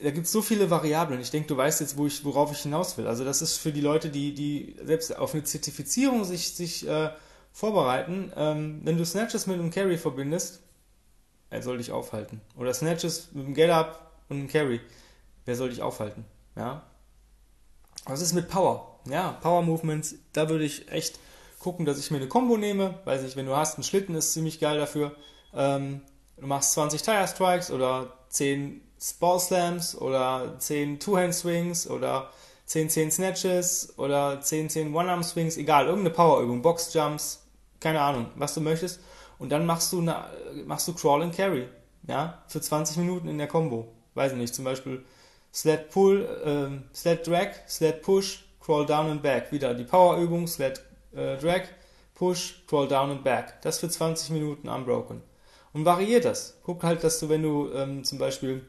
Da 0.00 0.10
gibt 0.10 0.26
es 0.26 0.32
so 0.32 0.42
viele 0.42 0.70
Variablen. 0.70 1.20
Ich 1.20 1.30
denke, 1.30 1.48
du 1.48 1.56
weißt 1.56 1.80
jetzt, 1.80 1.96
wo 1.96 2.06
ich, 2.06 2.24
worauf 2.24 2.50
ich 2.50 2.60
hinaus 2.60 2.98
will. 2.98 3.06
Also 3.06 3.24
das 3.24 3.42
ist 3.42 3.58
für 3.58 3.72
die 3.72 3.80
Leute, 3.80 4.10
die, 4.10 4.34
die 4.34 4.76
selbst 4.84 5.16
auf 5.16 5.34
eine 5.34 5.44
Zertifizierung 5.44 6.24
sich, 6.24 6.54
sich 6.54 6.86
äh, 6.88 7.10
vorbereiten. 7.52 8.32
Ähm, 8.36 8.80
wenn 8.84 8.98
du 8.98 9.04
Snatches 9.04 9.46
mit 9.46 9.58
einem 9.58 9.70
Carry 9.70 9.96
verbindest, 9.96 10.62
er 11.50 11.62
soll 11.62 11.78
dich 11.78 11.92
aufhalten. 11.92 12.40
Oder 12.56 12.74
Snatches 12.74 13.28
mit 13.32 13.46
einem 13.46 13.54
Get 13.54 13.70
Up, 13.70 14.03
und 14.28 14.38
einen 14.38 14.48
Carry. 14.48 14.80
Wer 15.44 15.56
soll 15.56 15.70
dich 15.70 15.82
aufhalten? 15.82 16.24
Ja. 16.56 16.82
Was 18.06 18.20
ist 18.20 18.32
mit 18.32 18.48
Power? 18.48 19.00
Ja, 19.08 19.32
Power 19.42 19.62
Movements, 19.62 20.16
da 20.32 20.48
würde 20.48 20.64
ich 20.64 20.90
echt 20.90 21.18
gucken, 21.58 21.86
dass 21.86 21.98
ich 21.98 22.10
mir 22.10 22.18
eine 22.18 22.28
Combo 22.28 22.56
nehme. 22.56 22.98
Weiß 23.04 23.22
nicht, 23.22 23.36
wenn 23.36 23.46
du 23.46 23.56
hast, 23.56 23.76
einen 23.76 23.84
Schlitten 23.84 24.14
ist 24.14 24.32
ziemlich 24.32 24.60
geil 24.60 24.78
dafür. 24.78 25.14
Ähm, 25.54 26.02
du 26.36 26.46
machst 26.46 26.72
20 26.72 27.02
Tire 27.02 27.28
Strikes 27.28 27.70
oder 27.70 28.12
10 28.28 28.80
Ball 29.20 29.40
Slams 29.40 29.96
oder 29.96 30.56
10 30.58 31.00
Two-Hand 31.00 31.34
Swings 31.34 31.88
oder 31.88 32.30
10 32.66 32.88
10 32.88 33.10
Snatches 33.10 33.98
oder 33.98 34.40
10 34.40 34.70
10 34.70 34.94
One-Arm 34.94 35.22
Swings, 35.22 35.56
egal, 35.56 35.86
irgendeine 35.86 36.14
Powerübung, 36.14 36.62
Box 36.62 36.92
Jumps, 36.94 37.42
keine 37.80 38.00
Ahnung, 38.00 38.26
was 38.36 38.54
du 38.54 38.60
möchtest. 38.60 39.00
Und 39.38 39.50
dann 39.50 39.66
machst 39.66 39.92
du, 39.92 40.00
eine, 40.00 40.26
machst 40.64 40.88
du 40.88 40.94
Crawl 40.94 41.22
and 41.22 41.36
Carry, 41.36 41.68
ja, 42.06 42.42
für 42.48 42.60
20 42.60 42.96
Minuten 42.98 43.28
in 43.28 43.36
der 43.36 43.48
Combo 43.48 43.92
weiß 44.14 44.32
ich 44.32 44.38
nicht, 44.38 44.54
zum 44.54 44.64
Beispiel 44.64 45.04
Sled 45.52 45.90
Pull, 45.90 46.24
äh, 46.44 46.96
Sled 46.96 47.26
Drag, 47.26 47.50
Sled 47.68 48.02
Push, 48.02 48.44
Crawl 48.60 48.86
Down 48.86 49.10
and 49.10 49.22
Back. 49.22 49.52
Wieder 49.52 49.74
die 49.74 49.84
Powerübung, 49.84 50.46
Sled 50.48 50.80
äh, 51.14 51.36
Drag, 51.36 51.62
Push, 52.14 52.64
Crawl 52.66 52.88
Down 52.88 53.10
and 53.10 53.24
Back. 53.24 53.60
Das 53.62 53.78
für 53.78 53.88
20 53.88 54.30
Minuten 54.30 54.68
unbroken. 54.68 55.22
Und 55.72 55.84
variiert 55.84 56.24
das. 56.24 56.58
Guck 56.64 56.82
halt, 56.82 57.04
dass 57.04 57.20
du, 57.20 57.28
wenn 57.28 57.42
du 57.42 57.70
ähm, 57.72 58.04
zum 58.04 58.18
Beispiel 58.18 58.64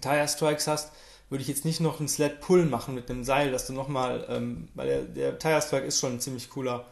Tire 0.00 0.26
Strikes 0.28 0.66
hast, 0.66 0.92
würde 1.28 1.42
ich 1.42 1.48
jetzt 1.48 1.64
nicht 1.64 1.80
noch 1.80 1.98
einen 1.98 2.08
Sled 2.08 2.40
Pull 2.40 2.66
machen 2.66 2.94
mit 2.94 3.10
einem 3.10 3.24
Seil, 3.24 3.50
dass 3.50 3.66
du 3.66 3.72
nochmal, 3.72 4.26
ähm, 4.28 4.68
weil 4.74 4.88
der, 4.88 5.02
der 5.02 5.38
Tire 5.38 5.62
Strike 5.62 5.86
ist 5.86 6.00
schon 6.00 6.14
ein 6.14 6.20
ziemlich 6.20 6.50
cooler, 6.50 6.86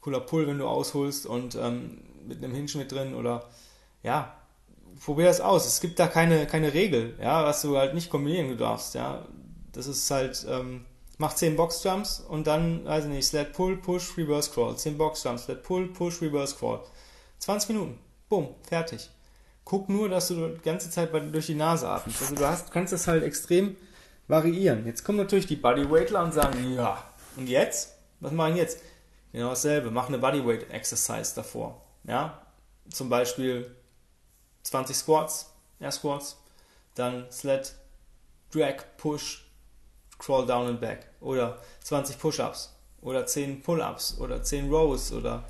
cooler 0.00 0.20
Pull, 0.20 0.46
wenn 0.46 0.58
du 0.58 0.66
ausholst 0.66 1.26
und 1.26 1.54
ähm, 1.54 2.02
mit 2.26 2.42
einem 2.42 2.54
Hinge 2.54 2.70
mit 2.76 2.92
drin 2.92 3.14
oder 3.14 3.48
ja, 4.02 4.36
probier 5.04 5.26
das 5.26 5.40
aus. 5.40 5.66
Es 5.66 5.80
gibt 5.80 5.98
da 5.98 6.06
keine, 6.06 6.46
keine 6.46 6.74
Regel, 6.74 7.14
ja, 7.20 7.44
was 7.44 7.62
du 7.62 7.76
halt 7.76 7.94
nicht 7.94 8.10
kombinieren 8.10 8.56
darfst, 8.56 8.94
ja. 8.94 9.26
Das 9.72 9.86
ist 9.86 10.10
halt, 10.10 10.46
ähm, 10.48 10.86
mach 11.18 11.34
10 11.34 11.56
Boxjumps 11.56 12.20
und 12.20 12.46
dann, 12.46 12.84
weiß 12.84 13.04
ich 13.04 13.10
nicht, 13.10 13.26
Sled 13.26 13.52
Pull, 13.52 13.76
Push, 13.76 14.16
Reverse 14.16 14.50
Crawl. 14.50 14.76
10 14.76 14.96
Boxjumps, 14.96 15.44
Sled 15.44 15.62
Pull, 15.62 15.88
Push, 15.88 16.22
Reverse 16.22 16.56
Crawl. 16.56 16.80
20 17.38 17.70
Minuten. 17.70 17.98
Bumm, 18.28 18.48
fertig. 18.62 19.10
Guck 19.64 19.88
nur, 19.88 20.08
dass 20.08 20.28
du 20.28 20.48
die 20.48 20.62
ganze 20.62 20.90
Zeit 20.90 21.10
durch 21.12 21.46
die 21.46 21.54
Nase 21.54 21.88
atmest. 21.88 22.22
Also 22.22 22.34
du 22.34 22.46
hast, 22.46 22.70
kannst 22.70 22.92
das 22.92 23.06
halt 23.06 23.22
extrem 23.22 23.76
variieren. 24.28 24.86
Jetzt 24.86 25.04
kommen 25.04 25.18
natürlich 25.18 25.46
die 25.46 25.56
Bodyweightler 25.56 26.22
und 26.22 26.32
sagen, 26.32 26.74
ja, 26.74 27.02
und 27.36 27.48
jetzt? 27.48 27.96
Was 28.20 28.32
machen 28.32 28.56
jetzt? 28.56 28.80
Genau 29.32 29.50
dasselbe. 29.50 29.90
Mach 29.90 30.08
eine 30.08 30.18
Bodyweight 30.18 30.70
Exercise 30.70 31.34
davor. 31.34 31.82
Ja, 32.04 32.40
zum 32.88 33.08
Beispiel 33.08 33.70
20 34.66 34.96
Squats, 34.96 35.52
Air 35.78 35.92
Squats, 35.92 36.36
dann 36.94 37.30
Sled, 37.30 37.72
Drag, 38.52 38.82
Push, 38.96 39.44
Crawl 40.18 40.46
down 40.46 40.66
and 40.66 40.80
back 40.80 41.06
oder 41.20 41.58
20 41.80 42.18
Push-Ups 42.18 42.74
oder 43.02 43.26
10 43.26 43.62
Pull-Ups 43.62 44.18
oder 44.18 44.42
10 44.42 44.70
Rows 44.70 45.12
oder 45.12 45.44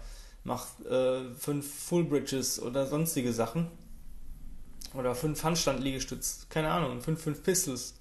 mach 0.44 0.66
äh, 0.80 1.32
5 1.34 1.84
Full 1.88 2.04
Bridges 2.04 2.60
oder 2.60 2.86
sonstige 2.86 3.32
Sachen 3.32 3.70
oder 4.92 5.14
5 5.14 5.42
Handstand-Liegestütz, 5.42 6.46
keine 6.50 6.70
Ahnung, 6.70 7.00
5, 7.00 7.22
5 7.22 7.42
Pistols, 7.42 7.94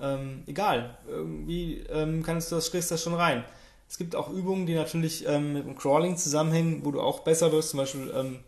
ähm, 0.00 0.44
egal, 0.46 0.98
irgendwie 1.08 1.80
ähm, 1.90 2.22
kannst 2.22 2.52
du 2.52 2.56
das, 2.56 2.70
kriegst 2.70 2.90
das 2.90 3.02
schon 3.02 3.14
rein. 3.14 3.44
Es 3.88 3.96
gibt 3.96 4.14
auch 4.14 4.28
Übungen, 4.30 4.66
die 4.66 4.74
natürlich 4.74 5.26
ähm, 5.26 5.54
mit 5.54 5.64
dem 5.64 5.76
Crawling 5.76 6.16
zusammenhängen, 6.16 6.84
wo 6.84 6.90
du 6.90 7.00
auch 7.00 7.20
besser 7.20 7.50
wirst. 7.52 7.70
Zum 7.70 7.78
Beispiel 7.78 8.12
ähm, 8.14 8.40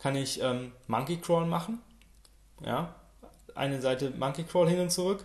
kann 0.00 0.16
ich 0.16 0.42
ähm, 0.42 0.72
Monkey 0.88 1.18
Crawl 1.18 1.46
machen. 1.46 1.80
Ja, 2.64 2.94
eine 3.54 3.80
Seite 3.80 4.10
Monkey 4.10 4.44
Crawl 4.44 4.68
hin 4.68 4.80
und 4.80 4.90
zurück, 4.90 5.24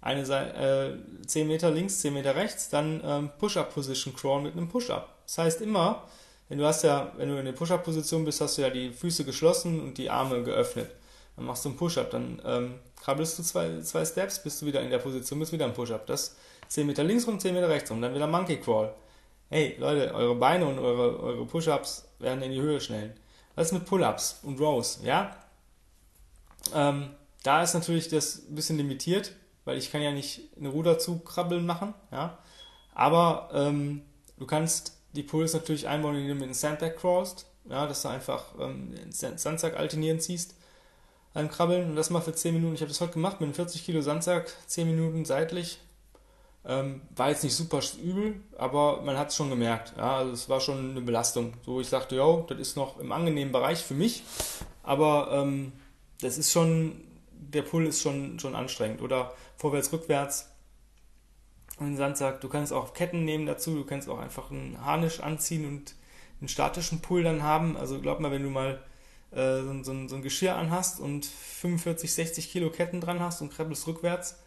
eine 0.00 0.24
Seite 0.24 0.98
äh, 1.22 1.26
10 1.26 1.48
Meter 1.48 1.70
links, 1.70 2.00
10 2.00 2.14
Meter 2.14 2.34
rechts, 2.36 2.68
dann 2.68 3.00
ähm, 3.04 3.30
Push-Up 3.38 3.72
Position 3.72 4.14
Crawl 4.14 4.42
mit 4.42 4.52
einem 4.52 4.68
Push-Up. 4.68 5.08
Das 5.26 5.38
heißt 5.38 5.60
immer, 5.60 6.04
wenn 6.48 6.58
du 6.58 6.64
hast 6.64 6.82
ja, 6.82 7.12
wenn 7.16 7.28
du 7.28 7.38
in 7.38 7.44
der 7.44 7.52
Push-Up 7.52 7.84
Position 7.84 8.24
bist, 8.24 8.40
hast 8.40 8.58
du 8.58 8.62
ja 8.62 8.70
die 8.70 8.90
Füße 8.90 9.24
geschlossen 9.24 9.80
und 9.80 9.98
die 9.98 10.10
Arme 10.10 10.42
geöffnet. 10.42 10.90
Dann 11.36 11.44
machst 11.44 11.64
du 11.64 11.68
einen 11.68 11.78
Push-Up, 11.78 12.10
dann 12.10 12.40
ähm, 12.44 12.74
krabbelst 13.00 13.38
du 13.38 13.42
zwei, 13.42 13.80
zwei 13.80 14.04
Steps, 14.04 14.42
bist 14.42 14.62
du 14.62 14.66
wieder 14.66 14.80
in 14.80 14.90
der 14.90 14.98
Position, 14.98 15.38
bist 15.38 15.52
wieder 15.52 15.66
ein 15.66 15.74
Push-Up. 15.74 16.06
Das 16.06 16.36
10 16.68 16.86
Meter 16.86 17.04
links 17.04 17.26
rum, 17.26 17.38
10 17.38 17.54
Meter 17.54 17.68
rechts 17.68 17.90
rum, 17.90 18.00
dann 18.00 18.14
wieder 18.14 18.26
Monkey 18.26 18.58
Crawl. 18.58 18.92
Hey, 19.48 19.76
Leute, 19.78 20.14
eure 20.14 20.34
Beine 20.36 20.66
und 20.66 20.78
eure, 20.78 21.20
eure 21.20 21.46
Push-Ups 21.46 22.08
werden 22.20 22.42
in 22.42 22.52
die 22.52 22.60
Höhe 22.60 22.80
schnellen. 22.80 23.12
Was 23.60 23.66
ist 23.66 23.72
mit 23.74 23.84
Pull-Ups 23.84 24.40
und 24.42 24.58
Rows, 24.58 25.00
ja? 25.04 25.36
Ähm, 26.74 27.10
da 27.42 27.62
ist 27.62 27.74
natürlich 27.74 28.08
das 28.08 28.48
ein 28.48 28.54
bisschen 28.54 28.78
limitiert, 28.78 29.32
weil 29.66 29.76
ich 29.76 29.92
kann 29.92 30.00
ja 30.00 30.12
nicht 30.12 30.48
eine 30.56 30.70
Ruderzug 30.70 31.26
krabbeln 31.26 31.66
machen, 31.66 31.92
ja? 32.10 32.38
Aber 32.94 33.50
ähm, 33.52 34.00
du 34.38 34.46
kannst 34.46 34.96
die 35.12 35.22
Pulls 35.22 35.52
natürlich 35.52 35.86
einbauen, 35.86 36.14
indem 36.14 36.28
du 36.28 36.34
mit 36.36 36.44
einem 36.44 36.54
Sandbag 36.54 36.96
crawlst, 36.96 37.44
ja, 37.68 37.86
dass 37.86 38.00
du 38.00 38.08
einfach 38.08 38.46
ähm, 38.58 38.94
den 38.94 39.12
Sandsack 39.12 39.76
alternieren 39.76 40.20
ziehst 40.20 40.54
beim 41.34 41.50
Krabbeln 41.50 41.90
und 41.90 41.96
das 41.96 42.08
mal 42.08 42.22
für 42.22 42.32
10 42.32 42.54
Minuten. 42.54 42.76
Ich 42.76 42.80
habe 42.80 42.88
das 42.88 43.02
heute 43.02 43.12
gemacht 43.12 43.40
mit 43.40 43.48
einem 43.48 43.54
40 43.54 43.84
Kilo 43.84 44.00
Sandsack, 44.00 44.50
10 44.68 44.88
Minuten 44.88 45.26
seitlich, 45.26 45.80
ähm, 46.64 47.00
war 47.16 47.30
jetzt 47.30 47.42
nicht 47.42 47.54
super 47.54 47.80
übel, 48.02 48.40
aber 48.58 49.02
man 49.02 49.16
hat 49.16 49.28
es 49.28 49.36
schon 49.36 49.50
gemerkt. 49.50 49.94
Ja, 49.96 50.18
also 50.18 50.32
es 50.32 50.48
war 50.48 50.60
schon 50.60 50.90
eine 50.90 51.00
Belastung. 51.00 51.54
So 51.64 51.80
ich 51.80 51.88
sagte, 51.88 52.16
ja, 52.16 52.44
das 52.48 52.58
ist 52.58 52.76
noch 52.76 52.98
im 52.98 53.12
angenehmen 53.12 53.52
Bereich 53.52 53.78
für 53.78 53.94
mich, 53.94 54.22
aber 54.82 55.30
ähm, 55.32 55.72
das 56.20 56.38
ist 56.38 56.52
schon, 56.52 57.02
der 57.32 57.62
Pull 57.62 57.86
ist 57.86 58.02
schon, 58.02 58.38
schon 58.38 58.54
anstrengend. 58.54 59.00
Oder 59.00 59.34
vorwärts, 59.56 59.92
rückwärts. 59.92 60.50
Und 61.78 61.96
Sandsack, 61.96 62.42
du 62.42 62.48
kannst 62.50 62.74
auch 62.74 62.92
Ketten 62.92 63.24
nehmen 63.24 63.46
dazu, 63.46 63.74
du 63.74 63.84
kannst 63.84 64.08
auch 64.08 64.18
einfach 64.18 64.50
einen 64.50 64.84
Harnisch 64.84 65.20
anziehen 65.20 65.66
und 65.66 65.94
einen 66.40 66.48
statischen 66.48 67.00
Pull 67.00 67.22
dann 67.22 67.42
haben. 67.42 67.76
Also 67.76 68.00
glaub 68.00 68.20
mal, 68.20 68.30
wenn 68.30 68.42
du 68.42 68.50
mal 68.50 68.82
äh, 69.30 69.62
so, 69.62 69.82
so, 69.82 70.08
so, 70.08 70.16
ein 70.16 70.22
Geschirr 70.22 70.56
anhast 70.56 71.00
und 71.00 71.24
45, 71.24 72.12
60 72.12 72.50
Kilo 72.50 72.70
Ketten 72.70 73.00
dran 73.00 73.20
hast 73.20 73.40
und 73.40 73.50
krabbelst 73.50 73.86
rückwärts, 73.86 74.38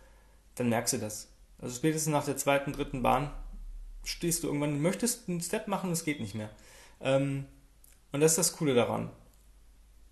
dann 0.55 0.69
merkst 0.69 0.93
du 0.93 0.97
das. 0.99 1.32
Also 1.63 1.77
spätestens 1.77 2.11
nach 2.11 2.25
der 2.25 2.35
zweiten, 2.35 2.73
dritten 2.73 3.01
Bahn 3.01 3.31
stehst 4.03 4.43
du 4.43 4.47
irgendwann, 4.47 4.81
möchtest 4.81 5.29
einen 5.29 5.39
Step 5.39 5.69
machen, 5.69 5.93
es 5.93 6.03
geht 6.03 6.19
nicht 6.19 6.35
mehr. 6.35 6.49
Ähm, 6.99 7.45
und 8.11 8.19
das 8.19 8.33
ist 8.33 8.37
das 8.37 8.57
Coole 8.57 8.75
daran. 8.75 9.09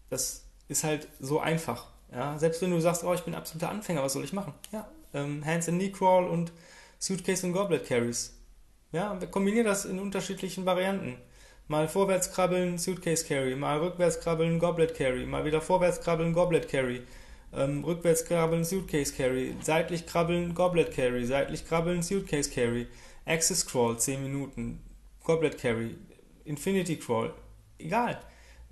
Das 0.10 0.46
ist 0.70 0.86
halt 0.86 1.10
so 1.20 1.41
einfach. 1.41 1.88
Ja? 2.10 2.39
Selbst 2.39 2.62
wenn 2.62 2.72
du 2.72 2.79
sagst, 2.79 3.03
oh, 3.03 3.13
ich 3.13 3.24
bin 3.24 3.36
absoluter 3.36 3.70
Anfänger, 3.70 4.01
was 4.01 4.13
soll 4.13 4.24
ich 4.24 4.31
machen? 4.31 4.53
Ja, 4.72 4.89
ähm, 5.13 5.46
Hands 5.46 5.67
and 5.67 5.77
Knee 5.77 5.91
Crawl 5.91 6.25
und 6.25 6.53
Suitcase 7.00 7.46
und 7.46 7.51
Goblet 7.51 7.86
Carries. 7.86 8.34
Ja, 8.93 9.20
wir 9.20 9.27
kombinieren 9.27 9.65
das 9.65 9.84
in 9.84 10.00
unterschiedlichen 10.00 10.65
Varianten. 10.65 11.17
Mal 11.67 11.89
vorwärts 11.89 12.31
krabbeln, 12.31 12.77
Suitcase 12.77 13.25
Carry, 13.25 13.58
mal 13.58 13.77
rückwärts 13.79 14.22
krabbeln, 14.22 14.58
Goblet 14.58 14.96
Carry, 14.96 15.25
mal 15.25 15.43
wieder 15.43 15.60
vorwärts 15.60 16.00
krabbeln, 16.00 16.31
Goblet 16.31 16.70
Carry 16.70 17.03
ähm, 17.53 17.84
rückwärts 17.84 18.25
krabbeln, 18.25 18.63
Suitcase 18.63 19.13
Carry, 19.13 19.55
seitlich 19.62 20.05
krabbeln, 20.05 20.55
Goblet 20.55 20.93
Carry, 20.93 21.25
seitlich 21.25 21.65
krabbeln, 21.67 22.01
Suitcase 22.01 22.50
Carry, 22.50 22.88
Axis 23.25 23.65
Crawl 23.65 23.98
10 23.98 24.24
Minuten, 24.24 24.81
Goblet 25.24 25.58
Carry, 25.58 25.96
Infinity 26.46 26.98
Crawl, 26.98 27.34
egal. 27.77 28.20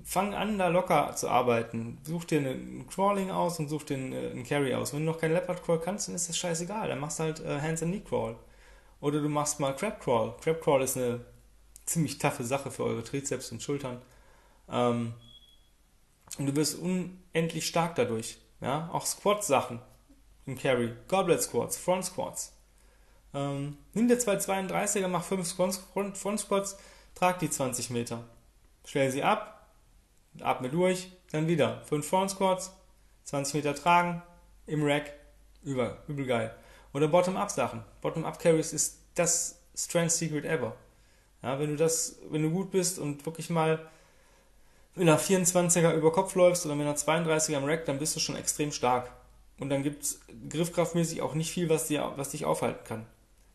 Fang 0.04 0.34
an, 0.34 0.58
da 0.58 0.70
locker 0.70 1.14
zu 1.16 1.28
arbeiten. 1.28 1.98
Such 2.04 2.24
dir 2.24 2.40
ein 2.40 2.86
Crawling 2.88 3.32
aus 3.32 3.60
und 3.60 3.68
such 3.68 3.84
dir 3.84 3.98
einen, 3.98 4.14
einen 4.14 4.44
Carry 4.46 4.74
aus. 4.74 4.94
Wenn 4.94 5.06
du 5.06 5.12
noch 5.12 5.20
kein 5.20 5.34
Leopard 5.34 5.62
Crawl 5.62 5.80
kannst, 5.80 6.08
dann 6.08 6.16
ist 6.16 6.30
das 6.30 6.38
scheißegal. 6.38 6.88
Dann 6.88 7.00
machst 7.00 7.20
du 7.20 7.24
halt 7.24 7.42
äh, 7.42 7.60
Hands 7.60 7.84
and 7.84 7.92
Knee 7.92 8.02
Crawl. 8.08 8.38
Oder 9.02 9.22
du 9.22 9.30
machst 9.30 9.60
mal 9.60 9.76
Crab 9.76 10.02
Crawl. 10.02 10.36
Crab 10.42 10.62
Crawl 10.62 10.84
ist 10.84 10.98
eine 10.98 11.26
ziemlich 11.86 12.18
taffe 12.18 12.44
Sache 12.44 12.72
für 12.72 12.84
eure 12.84 13.04
Trizeps 13.04 13.52
und 13.52 13.62
Schultern. 13.62 14.02
Ähm, 14.70 15.14
und 16.38 16.46
du 16.46 16.56
wirst 16.56 16.80
unendlich 16.80 17.66
stark 17.66 17.96
dadurch. 17.96 18.38
Ja, 18.62 18.90
auch 18.92 19.06
Squat-Sachen 19.06 19.80
im 20.46 20.58
Carry. 20.58 20.94
Goblet 21.08 21.42
Squats, 21.42 21.78
Front 21.78 22.06
Squats. 22.06 22.54
Ähm, 23.34 23.78
nimm 23.94 24.08
dir 24.08 24.20
zwei 24.20 24.36
32er, 24.36 25.08
mach 25.08 25.24
5 25.24 25.48
Front, 25.54 26.40
Squats, 26.40 26.78
trag 27.16 27.40
die 27.40 27.50
20 27.50 27.92
Meter. 27.92 28.24
Stell 28.86 29.12
sie 29.12 29.24
ab, 29.24 29.68
atme 30.42 30.70
durch, 30.70 31.12
dann 31.32 31.48
wieder 31.48 31.82
5 31.86 32.08
Front 32.08 32.32
Squats, 32.32 32.72
20 33.26 33.56
Meter 33.56 33.76
tragen, 33.76 34.24
im 34.66 34.84
Rack, 34.84 35.14
über, 35.62 35.98
übel 36.08 36.26
geil. 36.26 36.56
Oder 36.94 37.08
Bottom-Up 37.08 37.52
Sachen. 37.52 37.84
Bottom-Up 38.02 38.40
Carries 38.40 38.74
ist 38.74 39.00
das 39.14 39.62
Strength 39.76 40.12
Secret 40.12 40.46
ever. 40.46 40.76
Ja, 41.44 41.60
wenn 41.60 41.70
du 41.70 41.76
das, 41.76 42.18
wenn 42.30 42.42
du 42.42 42.50
gut 42.50 42.72
bist 42.72 42.98
und 42.98 43.26
wirklich 43.26 43.50
mal 43.50 43.88
mit 44.96 45.08
einer 45.08 45.20
24er 45.20 45.94
über 45.94 46.12
Kopf 46.12 46.36
läufst 46.36 46.66
oder 46.66 46.76
mit 46.76 46.86
einer 46.86 46.98
32er 46.98 47.58
im 47.58 47.66
Rack, 47.66 47.86
dann 47.86 48.00
bist 48.00 48.16
du 48.16 48.20
schon 48.20 48.36
extrem 48.36 48.72
stark. 48.72 49.12
Und 49.60 49.70
dann 49.70 49.84
gibt 49.84 50.04
es 50.04 50.20
griffkraftmäßig 50.50 51.22
auch 51.22 51.34
nicht 51.34 51.52
viel, 51.52 51.70
was, 51.70 51.88
dir, 51.88 52.14
was 52.16 52.30
dich 52.30 52.46
aufhalten 52.46 52.84
kann. 52.86 53.06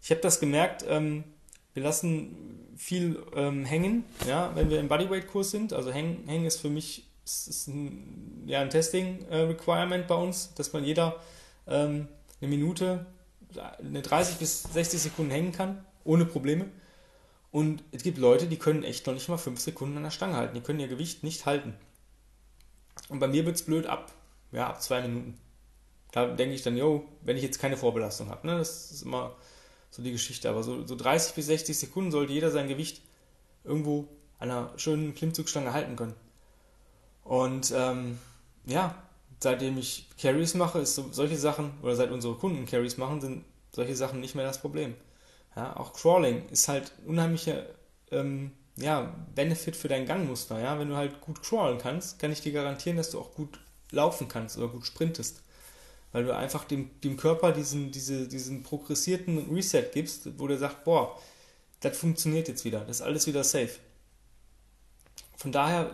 Ich 0.03 0.11
habe 0.11 0.21
das 0.21 0.39
gemerkt, 0.39 0.85
ähm, 0.89 1.25
wir 1.73 1.83
lassen 1.83 2.75
viel 2.77 3.23
ähm, 3.35 3.65
hängen, 3.65 4.05
ja, 4.29 4.53
wenn 4.55 4.71
wir 4.71 4.81
im 4.81 4.89
Bodyweight-Kurs 4.89 5.51
sind. 5.51 5.73
Also 5.73 5.93
hängen, 5.93 6.25
hängen 6.27 6.45
ist 6.45 6.61
für 6.61 6.69
mich 6.69 7.07
ist, 7.25 7.49
ist 7.49 7.69
ein, 7.69 8.45
ja, 8.47 8.61
ein 8.61 8.71
Testing-Requirement 8.71 10.07
bei 10.07 10.15
uns, 10.15 10.53
dass 10.55 10.73
man 10.73 10.85
jeder 10.85 11.17
ähm, 11.67 12.09
eine 12.41 12.51
Minute, 12.51 13.07
eine 13.79 14.03
30 14.03 14.37
bis 14.37 14.63
60 14.65 15.01
Sekunden 15.01 15.31
hängen 15.31 15.53
kann, 15.53 15.85
ohne 16.05 16.27
Probleme. 16.27 16.67
Und 17.55 17.85
es 17.93 18.03
gibt 18.03 18.19
Leute, 18.19 18.49
die 18.49 18.57
können 18.57 18.83
echt 18.83 19.07
noch 19.07 19.15
nicht 19.15 19.29
mal 19.29 19.37
5 19.37 19.61
Sekunden 19.61 19.97
an 19.97 20.03
der 20.03 20.11
Stange 20.11 20.35
halten. 20.35 20.57
Die 20.57 20.61
können 20.61 20.81
ihr 20.81 20.89
Gewicht 20.89 21.23
nicht 21.23 21.47
halten. 21.47 21.73
Und 23.09 23.21
bei 23.21 23.29
mir 23.29 23.47
wird 23.47 23.55
es 23.55 23.63
blöd 23.63 23.87
ab, 23.87 24.11
ja, 24.51 24.67
ab 24.67 24.83
zwei 24.83 25.01
Minuten. 25.03 25.39
Da 26.11 26.27
denke 26.27 26.57
ich 26.57 26.65
dann, 26.65 26.77
yo, 26.77 27.05
wenn 27.23 27.37
ich 27.37 27.45
jetzt 27.45 27.61
keine 27.61 27.77
Vorbelastung 27.77 28.29
habe. 28.29 28.45
Ne? 28.45 28.59
Das 28.59 28.91
ist 28.91 29.03
immer 29.03 29.37
so 29.89 30.03
die 30.03 30.11
Geschichte. 30.11 30.51
Aber 30.51 30.65
so, 30.65 30.85
so 30.85 30.97
30 30.97 31.37
bis 31.37 31.47
60 31.47 31.79
Sekunden 31.79 32.11
sollte 32.11 32.33
jeder 32.33 32.51
sein 32.51 32.67
Gewicht 32.67 33.03
irgendwo 33.63 34.09
an 34.41 34.51
einer 34.51 34.73
schönen 34.77 35.15
Klimmzugstange 35.15 35.73
halten 35.73 35.95
können. 35.95 36.17
Und 37.23 37.73
ähm, 37.73 38.19
ja, 38.67 39.01
seitdem 39.39 39.79
ich 39.79 40.09
Carries 40.21 40.55
mache, 40.55 40.81
ist 40.81 40.97
so, 40.97 41.07
solche 41.13 41.39
Sachen, 41.39 41.71
oder 41.83 41.95
seit 41.95 42.11
unsere 42.11 42.35
Kunden 42.35 42.67
Carries 42.67 42.97
machen, 42.97 43.21
sind 43.21 43.45
solche 43.71 43.95
Sachen 43.95 44.19
nicht 44.19 44.35
mehr 44.35 44.45
das 44.45 44.61
Problem. 44.61 44.97
Ja, 45.57 45.77
auch 45.77 45.93
Crawling 45.93 46.49
ist 46.51 46.69
halt 46.69 46.93
unheimlicher 47.07 47.65
ähm, 48.11 48.53
ja, 48.77 49.15
Benefit 49.35 49.77
für 49.77 49.89
dein 49.89 50.07
Gangmuster. 50.07 50.61
Ja? 50.61 50.79
Wenn 50.79 50.89
du 50.89 50.97
halt 50.97 51.21
gut 51.21 51.43
crawlen 51.43 51.79
kannst, 51.79 52.19
kann 52.19 52.33
ich 52.33 52.41
dir 52.41 52.53
garantieren, 52.53 52.97
dass 52.97 53.11
du 53.11 53.21
auch 53.21 53.35
gut 53.35 53.61
laufen 53.91 54.29
kannst 54.29 54.59
oder 54.59 54.69
gut 54.69 54.87
sprintest. 54.87 55.43
Weil 56.13 56.25
du 56.25 56.35
einfach 56.35 56.65
dem, 56.65 56.91
dem 57.03 57.17
Körper 57.17 57.53
diesen, 57.53 57.91
diese, 57.91 58.29
diesen 58.29 58.63
progressierten 58.63 59.51
Reset 59.53 59.91
gibst, 59.93 60.39
wo 60.39 60.47
der 60.47 60.59
sagt, 60.59 60.85
boah, 60.85 61.19
das 61.81 61.99
funktioniert 61.99 62.49
jetzt 62.49 62.65
wieder, 62.65 62.81
das 62.81 63.01
ist 63.01 63.03
alles 63.03 63.27
wieder 63.27 63.45
safe. 63.45 63.79
von 65.37 65.53
daher 65.53 65.91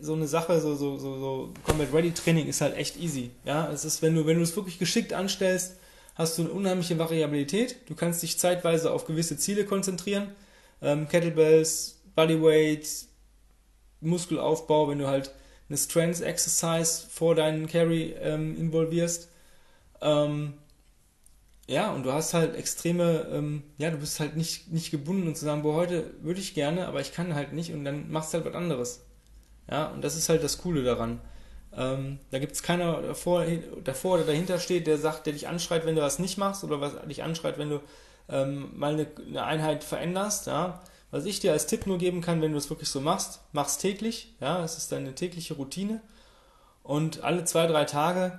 so 0.00 0.14
eine 0.14 0.26
Sache, 0.26 0.60
so, 0.60 0.74
so, 0.74 0.98
so, 0.98 1.18
so 1.18 1.54
Combat 1.64 1.92
Ready 1.92 2.12
Training 2.12 2.46
ist 2.48 2.60
halt 2.60 2.76
echt 2.76 2.96
easy. 2.96 3.30
Ja, 3.44 3.70
es 3.70 3.84
ist, 3.84 4.02
wenn 4.02 4.14
du, 4.14 4.26
wenn 4.26 4.36
du 4.36 4.42
es 4.42 4.54
wirklich 4.56 4.78
geschickt 4.78 5.12
anstellst, 5.12 5.76
hast 6.14 6.38
du 6.38 6.42
eine 6.42 6.52
unheimliche 6.52 6.98
Variabilität. 6.98 7.76
Du 7.88 7.94
kannst 7.94 8.22
dich 8.22 8.38
zeitweise 8.38 8.92
auf 8.92 9.06
gewisse 9.06 9.36
Ziele 9.36 9.64
konzentrieren. 9.64 10.28
Ähm, 10.80 11.08
Kettlebells, 11.08 12.00
Bodyweight, 12.14 13.06
Muskelaufbau, 14.00 14.88
wenn 14.88 14.98
du 14.98 15.06
halt 15.06 15.32
eine 15.68 15.78
Strength 15.78 16.20
Exercise 16.20 17.06
vor 17.08 17.34
deinen 17.34 17.66
Carry 17.66 18.14
ähm, 18.20 18.56
involvierst. 18.58 19.28
Ähm, 20.00 20.54
ja, 21.68 21.92
und 21.92 22.02
du 22.02 22.12
hast 22.12 22.34
halt 22.34 22.56
extreme, 22.56 23.28
ähm, 23.32 23.62
ja, 23.78 23.90
du 23.90 23.96
bist 23.96 24.20
halt 24.20 24.36
nicht, 24.36 24.70
nicht 24.72 24.90
gebunden 24.90 25.28
und 25.28 25.36
zu 25.36 25.44
sagen, 25.44 25.62
boah, 25.62 25.74
heute 25.74 26.10
würde 26.20 26.40
ich 26.40 26.54
gerne, 26.54 26.86
aber 26.86 27.00
ich 27.00 27.12
kann 27.14 27.34
halt 27.34 27.52
nicht 27.52 27.72
und 27.72 27.84
dann 27.84 28.10
machst 28.10 28.34
du 28.34 28.38
halt 28.38 28.46
was 28.46 28.54
anderes. 28.54 29.00
Ja, 29.70 29.86
und 29.88 30.02
das 30.02 30.16
ist 30.16 30.28
halt 30.28 30.42
das 30.42 30.58
Coole 30.58 30.82
daran. 30.82 31.20
Ähm, 31.76 32.18
da 32.30 32.38
gibt 32.38 32.52
es 32.52 32.62
keiner 32.62 33.00
davor, 33.00 33.44
davor 33.82 34.14
oder 34.16 34.24
dahinter 34.24 34.58
steht, 34.58 34.86
der 34.86 34.98
sagt, 34.98 35.26
der 35.26 35.32
dich 35.32 35.48
anschreit, 35.48 35.86
wenn 35.86 35.96
du 35.96 36.02
was 36.02 36.18
nicht 36.18 36.36
machst 36.36 36.64
oder 36.64 36.80
was 36.80 36.92
dich 37.06 37.22
anschreit, 37.22 37.58
wenn 37.58 37.70
du 37.70 37.80
ähm, 38.28 38.70
mal 38.78 38.92
eine, 38.92 39.06
eine, 39.28 39.44
Einheit 39.44 39.84
veränderst. 39.84 40.46
Ja. 40.46 40.82
Was 41.10 41.24
ich 41.24 41.40
dir 41.40 41.52
als 41.52 41.66
Tipp 41.66 41.86
nur 41.86 41.98
geben 41.98 42.20
kann, 42.20 42.42
wenn 42.42 42.52
du 42.52 42.58
es 42.58 42.70
wirklich 42.70 42.88
so 42.88 43.00
machst, 43.00 43.40
mach's 43.52 43.78
täglich. 43.78 44.34
Ja, 44.40 44.58
das 44.58 44.78
ist 44.78 44.92
deine 44.92 45.14
tägliche 45.14 45.54
Routine. 45.54 46.00
Und 46.82 47.22
alle 47.22 47.44
zwei, 47.44 47.66
drei 47.66 47.84
Tage 47.84 48.38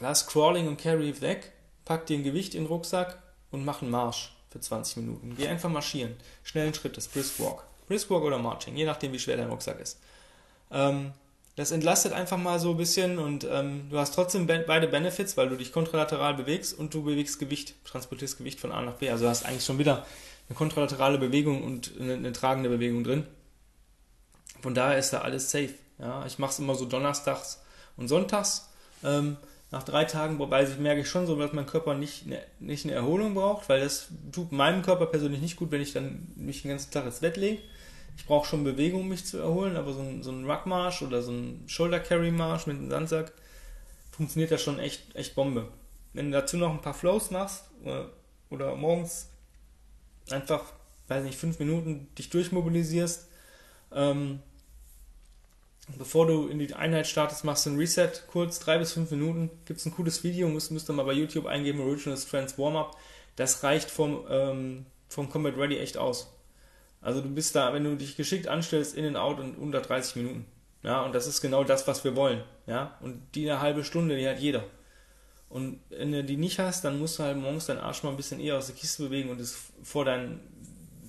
lass 0.00 0.26
Crawling 0.26 0.68
und 0.68 0.80
Carry 0.80 1.20
weg, 1.20 1.52
pack 1.84 2.06
dir 2.06 2.18
ein 2.18 2.24
Gewicht 2.24 2.54
in 2.54 2.64
den 2.64 2.68
Rucksack 2.68 3.18
und 3.50 3.64
mach 3.64 3.82
einen 3.82 3.90
Marsch 3.90 4.32
für 4.50 4.60
20 4.60 4.98
Minuten. 4.98 5.34
Geh 5.36 5.48
einfach 5.48 5.70
marschieren. 5.70 6.16
Schnellen 6.42 6.74
Schrittes, 6.74 7.08
Brisk 7.08 7.40
Walk. 7.40 7.64
Brisk 7.86 8.10
Walk 8.10 8.22
oder 8.22 8.38
Marching, 8.38 8.76
je 8.76 8.84
nachdem, 8.84 9.12
wie 9.12 9.18
schwer 9.18 9.36
dein 9.36 9.48
Rucksack 9.48 9.80
ist. 9.80 9.98
Ähm, 10.70 11.12
das 11.58 11.72
entlastet 11.72 12.12
einfach 12.12 12.36
mal 12.36 12.60
so 12.60 12.70
ein 12.70 12.76
bisschen 12.76 13.18
und 13.18 13.44
ähm, 13.50 13.88
du 13.90 13.98
hast 13.98 14.14
trotzdem 14.14 14.46
be 14.46 14.62
beide 14.64 14.86
Benefits, 14.86 15.36
weil 15.36 15.48
du 15.48 15.56
dich 15.56 15.72
kontralateral 15.72 16.34
bewegst 16.34 16.78
und 16.78 16.94
du 16.94 17.02
bewegst 17.02 17.40
Gewicht, 17.40 17.74
transportierst 17.84 18.38
Gewicht 18.38 18.60
von 18.60 18.70
A 18.70 18.80
nach 18.80 18.94
B. 18.94 19.10
Also 19.10 19.24
du 19.24 19.30
hast 19.30 19.44
eigentlich 19.44 19.64
schon 19.64 19.76
wieder 19.76 20.06
eine 20.48 20.56
kontralaterale 20.56 21.18
Bewegung 21.18 21.64
und 21.64 21.90
eine, 21.98 22.14
eine 22.14 22.32
tragende 22.32 22.68
Bewegung 22.68 23.02
drin. 23.02 23.26
Von 24.62 24.72
daher 24.76 24.98
ist 24.98 25.12
da 25.12 25.22
alles 25.22 25.50
safe. 25.50 25.74
Ja, 25.98 26.24
ich 26.26 26.38
mache 26.38 26.52
es 26.52 26.60
immer 26.60 26.76
so 26.76 26.84
donnerstags 26.84 27.60
und 27.96 28.06
sonntags. 28.06 28.68
Ähm, 29.02 29.36
nach 29.72 29.82
drei 29.82 30.04
Tagen, 30.04 30.38
wobei 30.38 30.62
ich 30.62 30.78
merke 30.78 31.00
ich 31.00 31.08
schon 31.08 31.26
so, 31.26 31.34
dass 31.34 31.52
mein 31.52 31.66
Körper 31.66 31.94
nicht, 31.94 32.26
eine, 32.26 32.40
nicht 32.60 32.84
eine 32.84 32.94
Erholung 32.94 33.34
braucht, 33.34 33.68
weil 33.68 33.80
das 33.80 34.06
tut 34.30 34.52
meinem 34.52 34.82
Körper 34.82 35.06
persönlich 35.06 35.40
nicht 35.40 35.56
gut, 35.56 35.72
wenn 35.72 35.80
ich 35.80 35.92
dann 35.92 36.28
mich 36.36 36.62
den 36.62 36.70
ganzen 36.70 36.92
Tag 36.92 37.04
ins 37.04 37.18
Bett 37.18 37.36
lege 37.36 37.60
ich 38.18 38.26
brauche 38.26 38.46
schon 38.46 38.64
Bewegung, 38.64 39.02
um 39.02 39.08
mich 39.08 39.24
zu 39.24 39.38
erholen, 39.38 39.76
aber 39.76 39.92
so 39.92 40.00
ein, 40.00 40.22
so 40.24 40.32
ein 40.32 40.44
Ruckmarsch 40.44 41.02
oder 41.02 41.22
so 41.22 41.30
ein 41.30 41.62
Shoulder-Carry-Marsch 41.66 42.66
mit 42.66 42.76
einem 42.76 42.90
Sandsack 42.90 43.32
funktioniert 44.10 44.50
da 44.50 44.58
schon 44.58 44.80
echt, 44.80 45.14
echt 45.14 45.36
Bombe. 45.36 45.68
Wenn 46.12 46.32
du 46.32 46.38
dazu 46.38 46.56
noch 46.56 46.70
ein 46.70 46.80
paar 46.80 46.94
Flows 46.94 47.30
machst 47.30 47.70
oder, 47.84 48.10
oder 48.50 48.74
morgens 48.74 49.28
einfach, 50.30 50.72
weiß 51.06 51.22
nicht, 51.22 51.38
fünf 51.38 51.60
Minuten 51.60 52.08
dich 52.18 52.28
durchmobilisierst, 52.28 53.28
ähm, 53.92 54.40
bevor 55.96 56.26
du 56.26 56.48
in 56.48 56.58
die 56.58 56.74
Einheit 56.74 57.06
startest, 57.06 57.44
machst 57.44 57.66
du 57.66 57.70
ein 57.70 57.78
Reset, 57.78 58.10
kurz, 58.26 58.58
drei 58.58 58.78
bis 58.78 58.92
fünf 58.92 59.12
Minuten, 59.12 59.48
gibt 59.64 59.78
es 59.78 59.86
ein 59.86 59.92
cooles 59.92 60.24
Video, 60.24 60.48
müsst, 60.48 60.72
müsst 60.72 60.90
ihr 60.90 60.92
mal 60.92 61.04
bei 61.04 61.12
YouTube 61.12 61.46
eingeben, 61.46 61.80
Original 61.80 62.18
Strength 62.18 62.58
Warm-Up, 62.58 62.96
das 63.36 63.62
reicht 63.62 63.92
vom, 63.92 64.26
ähm, 64.28 64.86
vom 65.08 65.30
Combat 65.30 65.56
Ready 65.56 65.78
echt 65.78 65.96
aus. 65.96 66.34
Also 67.08 67.22
du 67.22 67.30
bist 67.30 67.56
da, 67.56 67.72
wenn 67.72 67.84
du 67.84 67.96
dich 67.96 68.18
geschickt 68.18 68.48
anstellst, 68.48 68.94
in 68.94 69.06
und 69.06 69.16
out 69.16 69.40
in 69.40 69.54
unter 69.54 69.80
30 69.80 70.16
Minuten. 70.16 70.44
Ja, 70.82 71.00
und 71.00 71.14
das 71.14 71.26
ist 71.26 71.40
genau 71.40 71.64
das, 71.64 71.88
was 71.88 72.04
wir 72.04 72.14
wollen. 72.14 72.42
Ja, 72.66 72.98
und 73.00 73.22
die 73.34 73.50
eine 73.50 73.62
halbe 73.62 73.82
Stunde, 73.82 74.14
die 74.18 74.28
hat 74.28 74.40
jeder. 74.40 74.62
Und 75.48 75.80
wenn 75.88 76.12
du 76.12 76.22
die 76.22 76.36
nicht 76.36 76.58
hast, 76.58 76.84
dann 76.84 76.98
musst 76.98 77.18
du 77.18 77.22
halt 77.22 77.38
morgens 77.38 77.64
deinen 77.64 77.78
Arsch 77.78 78.02
mal 78.02 78.10
ein 78.10 78.18
bisschen 78.18 78.40
eher 78.40 78.58
aus 78.58 78.66
der 78.66 78.76
Kiste 78.76 79.04
bewegen 79.04 79.30
und 79.30 79.40
es 79.40 79.56
vor 79.82 80.04
deinen, 80.04 80.38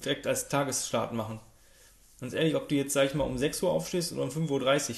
direkt 0.01 0.25
als 0.25 0.47
Tagesstart 0.47 1.11
machen. 1.11 1.41
Ganz 2.21 2.31
ehrlich, 2.31 2.55
ob 2.55 2.69
du 2.69 2.75
jetzt, 2.75 2.93
sag 2.93 3.07
ich 3.07 3.13
mal, 3.13 3.25
um 3.25 3.37
6 3.37 3.61
Uhr 3.63 3.71
aufstehst 3.71 4.13
oder 4.13 4.23
um 4.23 4.29
5.30 4.29 4.91
Uhr. 4.91 4.95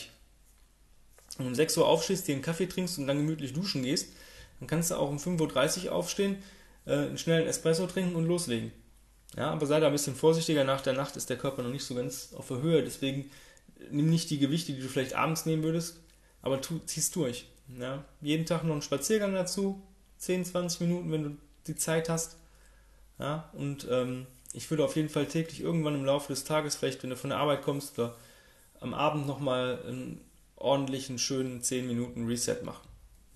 Und 1.40 1.48
um 1.48 1.56
6 1.56 1.78
Uhr 1.78 1.88
aufstehst, 1.88 2.28
dir 2.28 2.36
einen 2.36 2.44
Kaffee 2.44 2.68
trinkst 2.68 3.00
und 3.00 3.08
dann 3.08 3.18
gemütlich 3.18 3.54
duschen 3.54 3.82
gehst, 3.82 4.14
dann 4.60 4.68
kannst 4.68 4.92
du 4.92 4.96
auch 4.98 5.10
um 5.10 5.18
5.30 5.18 5.86
Uhr 5.86 5.94
aufstehen, 5.94 6.44
äh, 6.86 6.94
einen 6.94 7.18
schnellen 7.18 7.48
Espresso 7.48 7.88
trinken 7.88 8.16
und 8.16 8.26
loslegen. 8.26 8.72
Ja, 9.38 9.52
aber 9.52 9.66
sei 9.66 9.80
da 9.80 9.88
ein 9.88 9.94
bisschen 9.94 10.16
vorsichtiger. 10.16 10.64
Nach 10.64 10.82
der 10.82 10.94
Nacht 10.94 11.16
ist 11.16 11.30
der 11.30 11.38
Körper 11.38 11.64
noch 11.64 11.72
nicht 11.72 11.86
so 11.86 11.96
ganz 11.96 12.34
auf 12.36 12.48
der 12.48 12.62
Höhe. 12.62 12.84
Deswegen 12.84 13.32
nimm 13.90 14.10
nicht 14.10 14.30
die 14.30 14.40
Gewichte, 14.40 14.74
die 14.74 14.82
du 14.82 14.88
vielleicht 14.88 15.16
abends 15.16 15.46
nehmen 15.46 15.64
würdest, 15.64 16.00
aber 16.42 16.62
tu, 16.62 16.80
zieh's 16.86 17.12
durch. 17.12 17.48
Ja, 17.80 18.04
jeden 18.22 18.46
Tag 18.46 18.64
noch 18.64 18.74
einen 18.74 18.82
Spaziergang 18.82 19.34
dazu. 19.34 19.82
10, 20.18 20.46
20 20.46 20.82
Minuten, 20.82 21.12
wenn 21.12 21.24
du 21.24 21.38
die 21.68 21.76
Zeit 21.76 22.10
hast. 22.10 22.38
Ja, 23.18 23.50
und 23.54 23.88
ähm, 23.90 24.28
ich 24.54 24.70
würde 24.70 24.84
auf 24.84 24.96
jeden 24.96 25.10
Fall 25.10 25.26
täglich 25.26 25.62
irgendwann 25.62 25.96
im 25.96 26.06
Laufe 26.06 26.34
des 26.34 26.44
Tages, 26.44 26.76
vielleicht 26.76 27.02
wenn 27.02 27.10
du 27.10 27.16
von 27.16 27.30
der 27.30 27.40
Arbeit 27.40 27.62
kommst, 27.62 27.98
oder 27.98 28.16
am 28.80 28.94
Abend 28.94 29.26
nochmal 29.26 29.80
einen 29.88 30.22
ordentlichen, 30.58 31.18
schönen 31.18 31.64
10 31.64 31.88
Minuten 31.88 32.28
Reset 32.28 32.64
machen. 32.64 32.88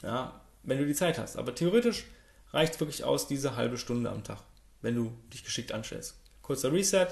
Ja, 0.03 0.41
wenn 0.63 0.77
du 0.77 0.85
die 0.85 0.93
Zeit 0.93 1.17
hast. 1.17 1.37
Aber 1.37 1.55
theoretisch 1.55 2.05
reicht 2.51 2.79
wirklich 2.79 3.03
aus 3.03 3.27
diese 3.27 3.55
halbe 3.55 3.77
Stunde 3.77 4.09
am 4.09 4.23
Tag 4.23 4.43
wenn 4.85 4.95
du 4.95 5.11
dich 5.33 5.43
geschickt 5.43 5.71
anstellst. 5.71 6.15
Kurzer 6.43 6.71
Reset, 6.71 7.07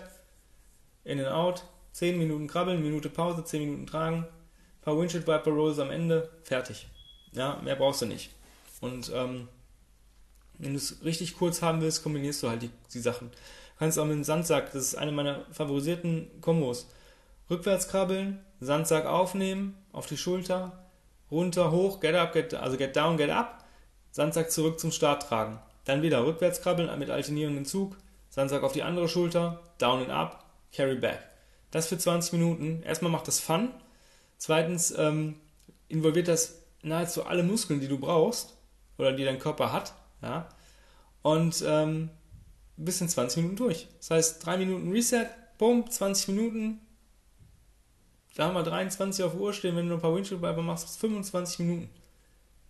in 1.03 1.19
and 1.19 1.29
out, 1.29 1.65
10 1.93 2.19
Minuten 2.19 2.47
krabbeln, 2.47 2.83
Minute 2.83 3.09
Pause, 3.09 3.43
10 3.43 3.61
Minuten 3.61 3.87
tragen, 3.87 4.27
paar 4.83 4.95
Windshield 4.97 5.25
Wiper 5.25 5.49
Rolls 5.49 5.79
am 5.79 5.89
Ende, 5.89 6.29
fertig. 6.43 6.87
Ja, 7.31 7.59
mehr 7.63 7.75
brauchst 7.75 8.03
du 8.03 8.05
nicht. 8.05 8.29
Und 8.79 9.11
ähm, 9.15 9.47
wenn 10.59 10.73
du 10.73 10.77
es 10.77 11.03
richtig 11.03 11.35
kurz 11.35 11.63
haben 11.63 11.81
willst, 11.81 12.03
kombinierst 12.03 12.43
du 12.43 12.49
halt 12.49 12.61
die, 12.61 12.69
die 12.93 12.99
Sachen. 12.99 13.31
Du 13.31 13.79
kannst 13.79 13.97
auch 13.97 14.05
mit 14.05 14.13
dem 14.13 14.23
Sandsack, 14.23 14.71
das 14.71 14.83
ist 14.83 14.95
eine 14.95 15.11
meiner 15.11 15.43
favorisierten 15.51 16.29
Kombos. 16.41 16.87
Rückwärts 17.49 17.87
krabbeln, 17.87 18.39
Sandsack 18.59 19.07
aufnehmen, 19.07 19.75
auf 19.91 20.05
die 20.05 20.17
Schulter, 20.17 20.91
runter, 21.31 21.71
hoch, 21.71 21.99
get 21.99 22.13
up, 22.13 22.33
get, 22.33 22.53
also 22.53 22.77
get 22.77 22.95
down, 22.95 23.17
get 23.17 23.31
up, 23.31 23.65
Sandsack 24.11 24.51
zurück 24.51 24.79
zum 24.79 24.91
Start 24.91 25.23
tragen. 25.23 25.59
Dann 25.85 26.01
wieder 26.01 26.25
rückwärts 26.25 26.61
krabbeln 26.61 26.97
mit 26.99 27.09
alternierendem 27.09 27.65
Zug, 27.65 27.97
Sandsack 28.29 28.63
auf 28.63 28.73
die 28.73 28.83
andere 28.83 29.09
Schulter, 29.09 29.61
down 29.77 30.01
and 30.01 30.09
up, 30.09 30.45
carry 30.71 30.95
back. 30.95 31.19
Das 31.71 31.87
für 31.87 31.97
20 31.97 32.33
Minuten. 32.33 32.83
Erstmal 32.83 33.11
macht 33.11 33.27
das 33.27 33.39
Fun. 33.39 33.69
Zweitens 34.37 34.91
ähm, 34.97 35.35
involviert 35.87 36.27
das 36.27 36.61
nahezu 36.83 37.25
alle 37.25 37.43
Muskeln, 37.43 37.79
die 37.79 37.87
du 37.87 37.97
brauchst 37.97 38.55
oder 38.97 39.13
die 39.13 39.23
dein 39.23 39.39
Körper 39.39 39.71
hat. 39.71 39.93
Ja? 40.21 40.49
Und 41.21 41.63
ähm, 41.65 42.09
bis 42.77 43.01
in 43.01 43.09
20 43.09 43.37
Minuten 43.37 43.55
durch. 43.55 43.87
Das 43.97 44.11
heißt, 44.11 44.45
3 44.45 44.57
Minuten 44.57 44.91
Reset, 44.91 45.27
bumm, 45.57 45.89
20 45.89 46.29
Minuten. 46.29 46.79
Da 48.35 48.45
haben 48.45 48.55
wir 48.55 48.63
23 48.63 49.23
auf 49.23 49.35
Uhr 49.35 49.53
stehen, 49.53 49.75
wenn 49.75 49.89
du 49.89 49.95
ein 49.95 50.01
paar 50.01 50.15
Windshield 50.15 50.41
machst, 50.41 50.99
25 50.99 51.59
Minuten. 51.59 51.89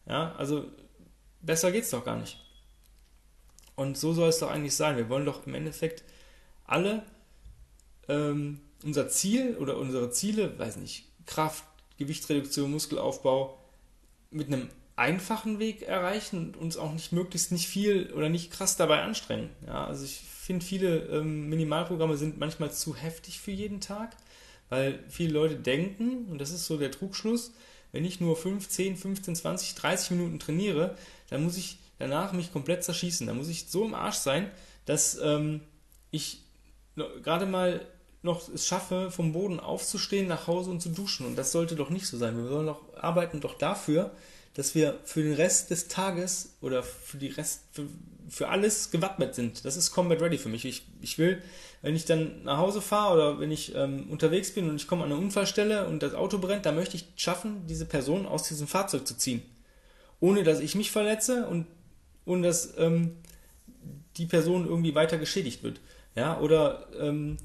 Ja, 0.06 0.34
also 0.38 0.66
besser 1.42 1.72
geht's 1.72 1.90
doch 1.90 2.04
gar 2.04 2.18
nicht. 2.18 2.43
Und 3.76 3.98
so 3.98 4.14
soll 4.14 4.30
es 4.30 4.40
doch 4.40 4.52
eigentlich 4.52 4.76
sein. 4.76 4.98
Wir 4.98 5.10
wollen 5.10 5.26
doch 5.26 5.46
im 5.48 5.56
Endeffekt 5.56 6.04
alle 6.66 7.04
ähm, 8.08 8.60
unser 8.84 9.10
Ziel 9.10 9.58
oder 9.58 9.78
unsere 9.78 10.12
Ziele, 10.12 10.58
weiß 10.60 10.78
nicht, 10.78 11.06
Kraft, 11.26 11.64
Gewichtsreduktion, 11.98 12.72
Muskelaufbau 12.72 13.58
mit 14.30 14.48
einem 14.48 14.70
einfachen 14.96 15.60
Weg 15.60 15.84
erreichen 15.84 16.38
und 16.38 16.58
uns 16.58 16.78
auch 16.78 16.92
nicht 16.94 17.12
möglichst 17.12 17.52
nicht 17.52 17.68
viel 17.68 18.12
oder 18.14 18.30
nicht 18.30 18.52
krass 18.52 18.76
dabei 18.76 19.02
anstrengen. 19.02 19.50
Ja, 19.66 19.86
also 19.86 20.06
ich 20.06 20.20
finde, 20.20 20.66
viele 20.66 20.98
ähm, 21.08 21.50
Minimalprogramme 21.50 22.18
sind 22.18 22.38
manchmal 22.38 22.72
zu 22.72 22.96
heftig 22.96 23.40
für 23.40 23.52
jeden 23.52 23.82
Tag, 23.82 24.16
weil 24.70 25.04
viele 25.10 25.34
Leute 25.34 25.56
denken, 25.56 26.28
und 26.30 26.40
das 26.40 26.52
ist 26.52 26.66
so 26.66 26.78
der 26.78 26.92
Trugschluss, 26.92 27.54
wenn 27.92 28.06
ich 28.06 28.20
nur 28.20 28.36
5, 28.36 28.68
10, 28.68 28.98
15, 28.98 29.36
20, 29.36 29.76
30 29.76 30.12
Minuten 30.12 30.40
trainiere, 30.40 30.98
dann 31.30 31.44
muss 31.44 31.58
ich 31.58 31.78
danach 32.00 32.34
mich 32.34 32.52
komplett 32.52 32.84
zerschießen. 32.84 33.28
Da 33.28 33.34
muss 33.34 33.50
ich 33.50 33.68
so 33.70 33.86
im 33.86 33.94
Arsch 33.94 34.18
sein, 34.18 34.52
dass 34.86 35.18
ähm, 35.22 35.62
ich 36.12 36.42
gerade 36.96 37.46
mal 37.46 37.86
noch 38.22 38.48
es 38.50 38.66
schaffe, 38.66 39.12
vom 39.12 39.34
Boden 39.34 39.60
aufzustehen, 39.60 40.28
nach 40.28 40.48
Hause 40.48 40.72
und 40.72 40.82
zu 40.82 40.90
duschen. 40.90 41.26
Und 41.26 41.36
das 41.36 41.52
sollte 41.52 41.76
doch 41.76 41.90
nicht 41.90 42.08
so 42.08 42.18
sein. 42.18 42.38
Wir 42.38 42.48
sollen 42.48 42.68
doch 42.68 42.82
arbeiten 42.96 43.42
doch 43.42 43.58
dafür, 43.58 44.12
dass 44.54 44.76
wir 44.76 45.00
für 45.04 45.24
den 45.24 45.34
Rest 45.34 45.72
des 45.72 45.88
Tages 45.88 46.56
oder 46.62 46.84
für 46.84 47.18
die 47.18 47.28
Rest, 47.28 47.64
für, 47.72 47.86
für 48.30 48.50
alles 48.50 48.92
gewappnet 48.92 49.36
sind. 49.36 49.66
Das 49.66 49.76
ist 49.76 49.92
Combat 49.92 50.22
Ready 50.22 50.38
für 50.38 50.50
mich. 50.50 50.64
Ich, 50.64 50.86
ich 51.02 51.18
will, 51.18 51.42
wenn 51.82 51.96
ich 51.96 52.06
dann 52.06 52.44
nach 52.44 52.60
Hause 52.60 52.82
fahre 52.82 53.14
oder 53.14 53.40
wenn 53.40 53.52
ich 53.52 53.76
ähm, 53.76 54.10
unterwegs 54.10 54.54
bin 54.54 54.70
und 54.70 54.78
ich 54.78 54.88
komme 54.88 55.04
an 55.04 55.12
eine 55.12 55.20
Unfallstelle 55.20 55.88
und 55.88 56.02
das 56.02 56.14
Auto 56.14 56.38
brennt, 56.38 56.66
dann 56.66 56.76
möchte 56.76 56.96
ich 56.96 57.08
schaffen, 57.18 57.68
diese 57.68 57.86
Person 57.86 58.26
aus 58.26 58.48
diesem 58.48 58.68
Fahrzeug 58.68 59.06
zu 59.06 59.18
ziehen. 59.18 59.42
Ohne 60.20 60.44
dass 60.44 60.62
ich 60.62 60.76
mich 60.76 60.92
verletze 60.92 61.48
und 61.48 61.66
ohne 62.26 62.48
dass 62.48 62.78
ähm, 62.78 63.18
die 64.18 64.26
Person 64.26 64.68
irgendwie 64.68 64.96
weiter 64.96 65.18
geschädigt 65.18 65.64
wird. 65.64 65.80
Ja, 66.16 66.40
oder 66.40 66.88
ähm, 67.00 67.38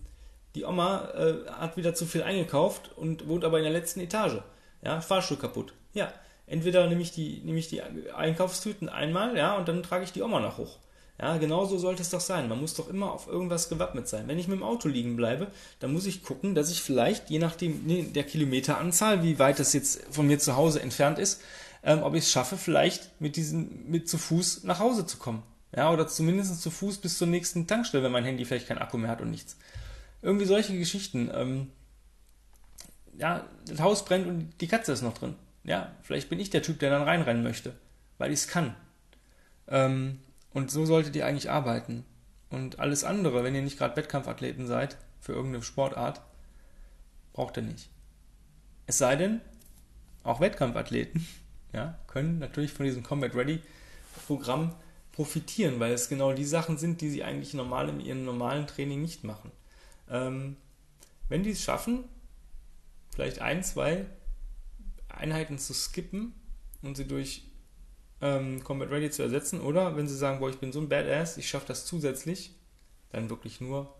Die 0.54 0.64
Oma 0.64 1.10
äh, 1.14 1.50
hat 1.50 1.76
wieder 1.76 1.94
zu 1.94 2.04
viel 2.06 2.22
eingekauft 2.22 2.90
und 2.96 3.28
wohnt 3.28 3.44
aber 3.44 3.58
in 3.58 3.64
der 3.64 3.72
letzten 3.72 4.00
Etage. 4.00 4.40
Ja, 4.82 5.00
Fahrstuhl 5.00 5.36
kaputt. 5.36 5.72
Ja, 5.94 6.12
entweder 6.46 6.86
nehme 6.86 7.02
ich 7.02 7.12
die, 7.12 7.40
nehme 7.44 7.58
ich 7.58 7.68
die 7.68 7.82
Einkaufstüten 7.82 8.88
einmal, 8.88 9.36
ja, 9.36 9.56
und 9.56 9.68
dann 9.68 9.82
trage 9.82 10.04
ich 10.04 10.12
die 10.12 10.22
Oma 10.22 10.40
noch 10.40 10.58
hoch. 10.58 10.78
Ja, 11.20 11.36
genau 11.36 11.64
so 11.64 11.78
sollte 11.78 12.02
es 12.02 12.10
doch 12.10 12.20
sein. 12.20 12.48
Man 12.48 12.60
muss 12.60 12.74
doch 12.74 12.88
immer 12.88 13.12
auf 13.12 13.26
irgendwas 13.26 13.68
gewappnet 13.68 14.06
sein. 14.06 14.28
Wenn 14.28 14.38
ich 14.38 14.46
mit 14.46 14.58
dem 14.58 14.62
Auto 14.62 14.88
liegen 14.88 15.16
bleibe, 15.16 15.48
dann 15.80 15.92
muss 15.92 16.06
ich 16.06 16.22
gucken, 16.22 16.54
dass 16.54 16.70
ich 16.70 16.80
vielleicht, 16.80 17.28
je 17.28 17.40
nachdem 17.40 18.12
der 18.12 18.22
Kilometeranzahl, 18.22 19.24
wie 19.24 19.40
weit 19.40 19.58
das 19.58 19.72
jetzt 19.72 20.02
von 20.10 20.28
mir 20.28 20.38
zu 20.38 20.54
Hause 20.54 20.80
entfernt 20.80 21.18
ist, 21.18 21.40
ähm, 21.88 22.02
ob 22.02 22.14
ich 22.14 22.24
es 22.24 22.30
schaffe, 22.30 22.58
vielleicht 22.58 23.18
mit 23.18 23.36
diesem, 23.36 23.90
mit 23.90 24.10
zu 24.10 24.18
Fuß 24.18 24.64
nach 24.64 24.78
Hause 24.78 25.06
zu 25.06 25.16
kommen. 25.16 25.42
Ja, 25.74 25.90
oder 25.90 26.06
zumindest 26.06 26.60
zu 26.60 26.70
Fuß 26.70 26.98
bis 26.98 27.16
zur 27.16 27.28
nächsten 27.28 27.66
Tankstelle, 27.66 28.04
wenn 28.04 28.12
mein 28.12 28.24
Handy 28.24 28.44
vielleicht 28.44 28.68
keinen 28.68 28.78
Akku 28.78 28.98
mehr 28.98 29.08
hat 29.10 29.22
und 29.22 29.30
nichts. 29.30 29.56
Irgendwie 30.20 30.44
solche 30.44 30.76
Geschichten. 30.78 31.30
Ähm, 31.32 31.70
ja, 33.16 33.46
das 33.66 33.80
Haus 33.80 34.04
brennt 34.04 34.26
und 34.26 34.52
die 34.60 34.68
Katze 34.68 34.92
ist 34.92 35.00
noch 35.00 35.16
drin. 35.16 35.34
Ja, 35.64 35.90
vielleicht 36.02 36.28
bin 36.28 36.38
ich 36.38 36.50
der 36.50 36.62
Typ, 36.62 36.78
der 36.78 36.90
dann 36.90 37.04
reinrennen 37.04 37.42
möchte, 37.42 37.74
weil 38.18 38.32
ich 38.32 38.40
es 38.40 38.48
kann. 38.48 38.74
Ähm, 39.66 40.18
und 40.52 40.70
so 40.70 40.84
solltet 40.84 41.16
ihr 41.16 41.24
eigentlich 41.24 41.50
arbeiten. 41.50 42.04
Und 42.50 42.80
alles 42.80 43.02
andere, 43.02 43.44
wenn 43.44 43.54
ihr 43.54 43.62
nicht 43.62 43.78
gerade 43.78 43.96
Wettkampfathleten 43.96 44.66
seid, 44.66 44.98
für 45.20 45.32
irgendeine 45.32 45.64
Sportart, 45.64 46.20
braucht 47.32 47.56
ihr 47.56 47.62
nicht. 47.62 47.88
Es 48.86 48.98
sei 48.98 49.16
denn, 49.16 49.40
auch 50.22 50.40
Wettkampfathleten 50.40 51.26
ja, 51.72 51.98
können 52.06 52.38
natürlich 52.38 52.72
von 52.72 52.86
diesem 52.86 53.02
Combat 53.02 53.34
Ready 53.34 53.60
Programm 54.26 54.74
profitieren, 55.12 55.80
weil 55.80 55.92
es 55.92 56.08
genau 56.08 56.32
die 56.32 56.44
Sachen 56.44 56.78
sind, 56.78 57.00
die 57.00 57.10
sie 57.10 57.24
eigentlich 57.24 57.54
normal 57.54 57.88
in 57.88 58.00
ihrem 58.00 58.24
normalen 58.24 58.66
Training 58.66 59.02
nicht 59.02 59.24
machen. 59.24 59.50
Ähm, 60.10 60.56
wenn 61.28 61.42
die 61.42 61.50
es 61.50 61.62
schaffen, 61.62 62.04
vielleicht 63.12 63.40
ein, 63.40 63.62
zwei 63.62 64.06
Einheiten 65.08 65.58
zu 65.58 65.74
skippen 65.74 66.32
und 66.82 66.96
sie 66.96 67.06
durch 67.06 67.42
ähm, 68.20 68.62
Combat 68.64 68.90
Ready 68.90 69.10
zu 69.10 69.22
ersetzen. 69.22 69.60
Oder 69.60 69.96
wenn 69.96 70.08
sie 70.08 70.16
sagen, 70.16 70.40
boah, 70.40 70.50
ich 70.50 70.58
bin 70.58 70.72
so 70.72 70.80
ein 70.80 70.88
Badass, 70.88 71.36
ich 71.36 71.48
schaffe 71.48 71.66
das 71.66 71.84
zusätzlich, 71.84 72.54
dann 73.10 73.30
wirklich 73.30 73.60
nur, 73.60 73.94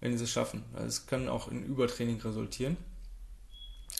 wenn 0.00 0.16
sie 0.16 0.24
es 0.24 0.30
schaffen. 0.30 0.64
Also 0.72 0.86
es 0.86 1.06
kann 1.06 1.28
auch 1.28 1.48
in 1.48 1.64
Übertraining 1.64 2.20
resultieren. 2.20 2.76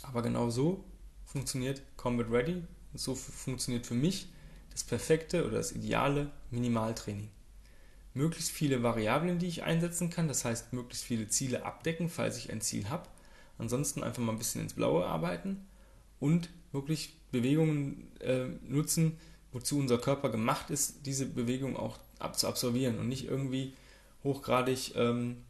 Aber 0.03 0.23
genau 0.23 0.51
so 0.51 0.85
funktioniert 1.31 1.83
Combat 1.97 2.31
Ready. 2.31 2.63
so 2.95 3.15
funktioniert 3.15 3.87
für 3.87 3.95
mich 3.95 4.29
das 4.73 4.83
perfekte 4.85 5.47
oder 5.47 5.59
das 5.59 5.73
ideale 5.73 6.31
Minimaltraining. 6.51 7.31
Möglichst 8.15 8.51
viele 8.51 8.83
Variablen, 8.83 9.39
die 9.39 9.47
ich 9.47 9.63
einsetzen 9.63 10.11
kann, 10.11 10.27
das 10.27 10.45
heißt 10.45 10.73
möglichst 10.73 11.05
viele 11.05 11.29
Ziele 11.29 11.65
abdecken, 11.65 12.09
falls 12.09 12.37
ich 12.37 12.51
ein 12.51 12.61
Ziel 12.61 12.89
habe. 12.89 13.09
Ansonsten 13.59 14.03
einfach 14.03 14.23
mal 14.23 14.33
ein 14.33 14.39
bisschen 14.39 14.63
ins 14.63 14.75
Blaue 14.75 15.07
arbeiten 15.07 15.65
und 16.19 16.51
wirklich 16.73 17.17
Bewegungen 17.31 18.11
äh, 18.21 18.47
nutzen, 18.67 19.17
wozu 19.53 19.79
unser 19.79 19.99
Körper 19.99 20.31
gemacht 20.31 20.71
ist, 20.71 21.07
diese 21.07 21.27
Bewegung 21.27 21.77
auch 21.77 21.99
zu 22.35 22.49
absolvieren 22.49 22.99
und 22.99 23.09
nicht 23.09 23.27
irgendwie 23.27 23.75
hochgradig 24.25 24.95
ähm, 24.97 25.45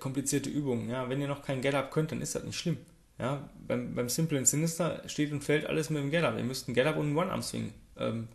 komplizierte 0.00 0.50
Übungen. 0.50 0.88
Ja, 0.88 1.08
wenn 1.08 1.20
ihr 1.20 1.28
noch 1.28 1.42
kein 1.42 1.60
Get-Up 1.60 1.92
könnt, 1.92 2.12
dann 2.12 2.20
ist 2.20 2.34
das 2.34 2.44
nicht 2.44 2.58
schlimm. 2.58 2.78
Ja, 3.22 3.48
beim, 3.68 3.94
beim 3.94 4.08
Simple 4.08 4.36
and 4.36 4.48
Sinister 4.48 5.00
steht 5.06 5.30
und 5.30 5.44
fällt 5.44 5.64
alles 5.66 5.90
mit 5.90 6.02
dem 6.02 6.10
Get-Up. 6.10 6.36
Ihr 6.36 6.42
müsst 6.42 6.66
einen 6.66 6.74
Get-Up 6.74 6.96
und 6.96 7.06
einen 7.06 7.16
One-Arm-Swing 7.16 7.72
ähm, 7.98 8.26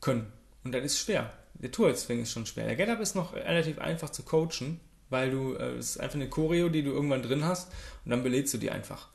können. 0.00 0.26
Und 0.64 0.74
das 0.74 0.82
ist 0.82 0.98
schwer. 0.98 1.32
Der 1.54 1.70
Tour-Swing 1.70 2.22
ist 2.22 2.32
schon 2.32 2.46
schwer. 2.46 2.66
Der 2.66 2.74
Get-Up 2.74 2.98
ist 2.98 3.14
noch 3.14 3.32
relativ 3.32 3.78
einfach 3.78 4.10
zu 4.10 4.24
coachen, 4.24 4.80
weil 5.08 5.30
du, 5.30 5.54
äh, 5.54 5.76
es 5.76 5.90
ist 5.90 6.00
einfach 6.00 6.16
eine 6.16 6.28
Choreo, 6.28 6.68
die 6.68 6.82
du 6.82 6.90
irgendwann 6.90 7.22
drin 7.22 7.44
hast 7.44 7.70
und 8.04 8.10
dann 8.10 8.24
belädst 8.24 8.52
du 8.54 8.58
die 8.58 8.72
einfach. 8.72 9.06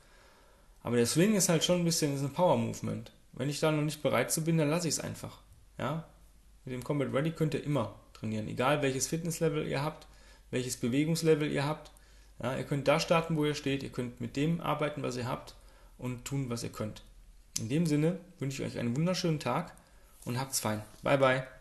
Aber 0.84 0.96
der 0.96 1.06
Swing 1.06 1.36
ist 1.36 1.50
halt 1.50 1.66
schon 1.66 1.80
ein 1.80 1.86
bisschen 1.86 2.16
ist 2.16 2.22
ein 2.22 2.32
Power-Movement. 2.32 3.12
Wenn 3.34 3.50
ich 3.50 3.60
da 3.60 3.74
noch 3.74 3.84
nicht 3.84 4.02
bereit 4.02 4.32
zu 4.32 4.42
bin, 4.46 4.58
dann 4.58 4.70
lasse 4.70 4.88
ich 4.88 4.94
es 4.94 5.00
einfach. 5.02 5.42
Ja? 5.78 6.08
Mit 6.64 6.74
dem 6.74 6.84
Combat 6.86 7.12
Ready 7.12 7.32
könnt 7.32 7.56
ihr 7.56 7.64
immer 7.66 8.00
trainieren. 8.14 8.48
Egal 8.48 8.82
welches 8.82 9.08
Fitnesslevel 9.08 9.68
ihr 9.68 9.84
habt, 9.84 10.08
welches 10.50 10.78
Bewegungslevel 10.78 11.52
ihr 11.52 11.66
habt. 11.66 11.92
Ja, 12.42 12.56
ihr 12.56 12.64
könnt 12.64 12.88
da 12.88 13.00
starten, 13.00 13.38
wo 13.38 13.46
ihr 13.46 13.56
steht. 13.56 13.84
Ihr 13.84 13.92
könnt 13.92 14.20
mit 14.22 14.36
dem 14.36 14.62
arbeiten, 14.62 15.04
was 15.04 15.18
ihr 15.18 15.28
habt 15.28 15.56
und 15.98 16.26
tun, 16.26 16.50
was 16.50 16.64
ihr 16.64 16.72
könnt. 16.72 17.04
In 17.60 17.70
dem 17.70 17.86
Sinne 17.86 18.20
wünsche 18.40 18.64
ich 18.64 18.70
euch 18.70 18.80
einen 18.80 18.96
wunderschönen 18.96 19.40
Tag 19.40 19.74
und 20.26 20.40
habt's 20.40 20.60
fein. 20.60 20.82
Bye 21.04 21.18
bye. 21.18 21.55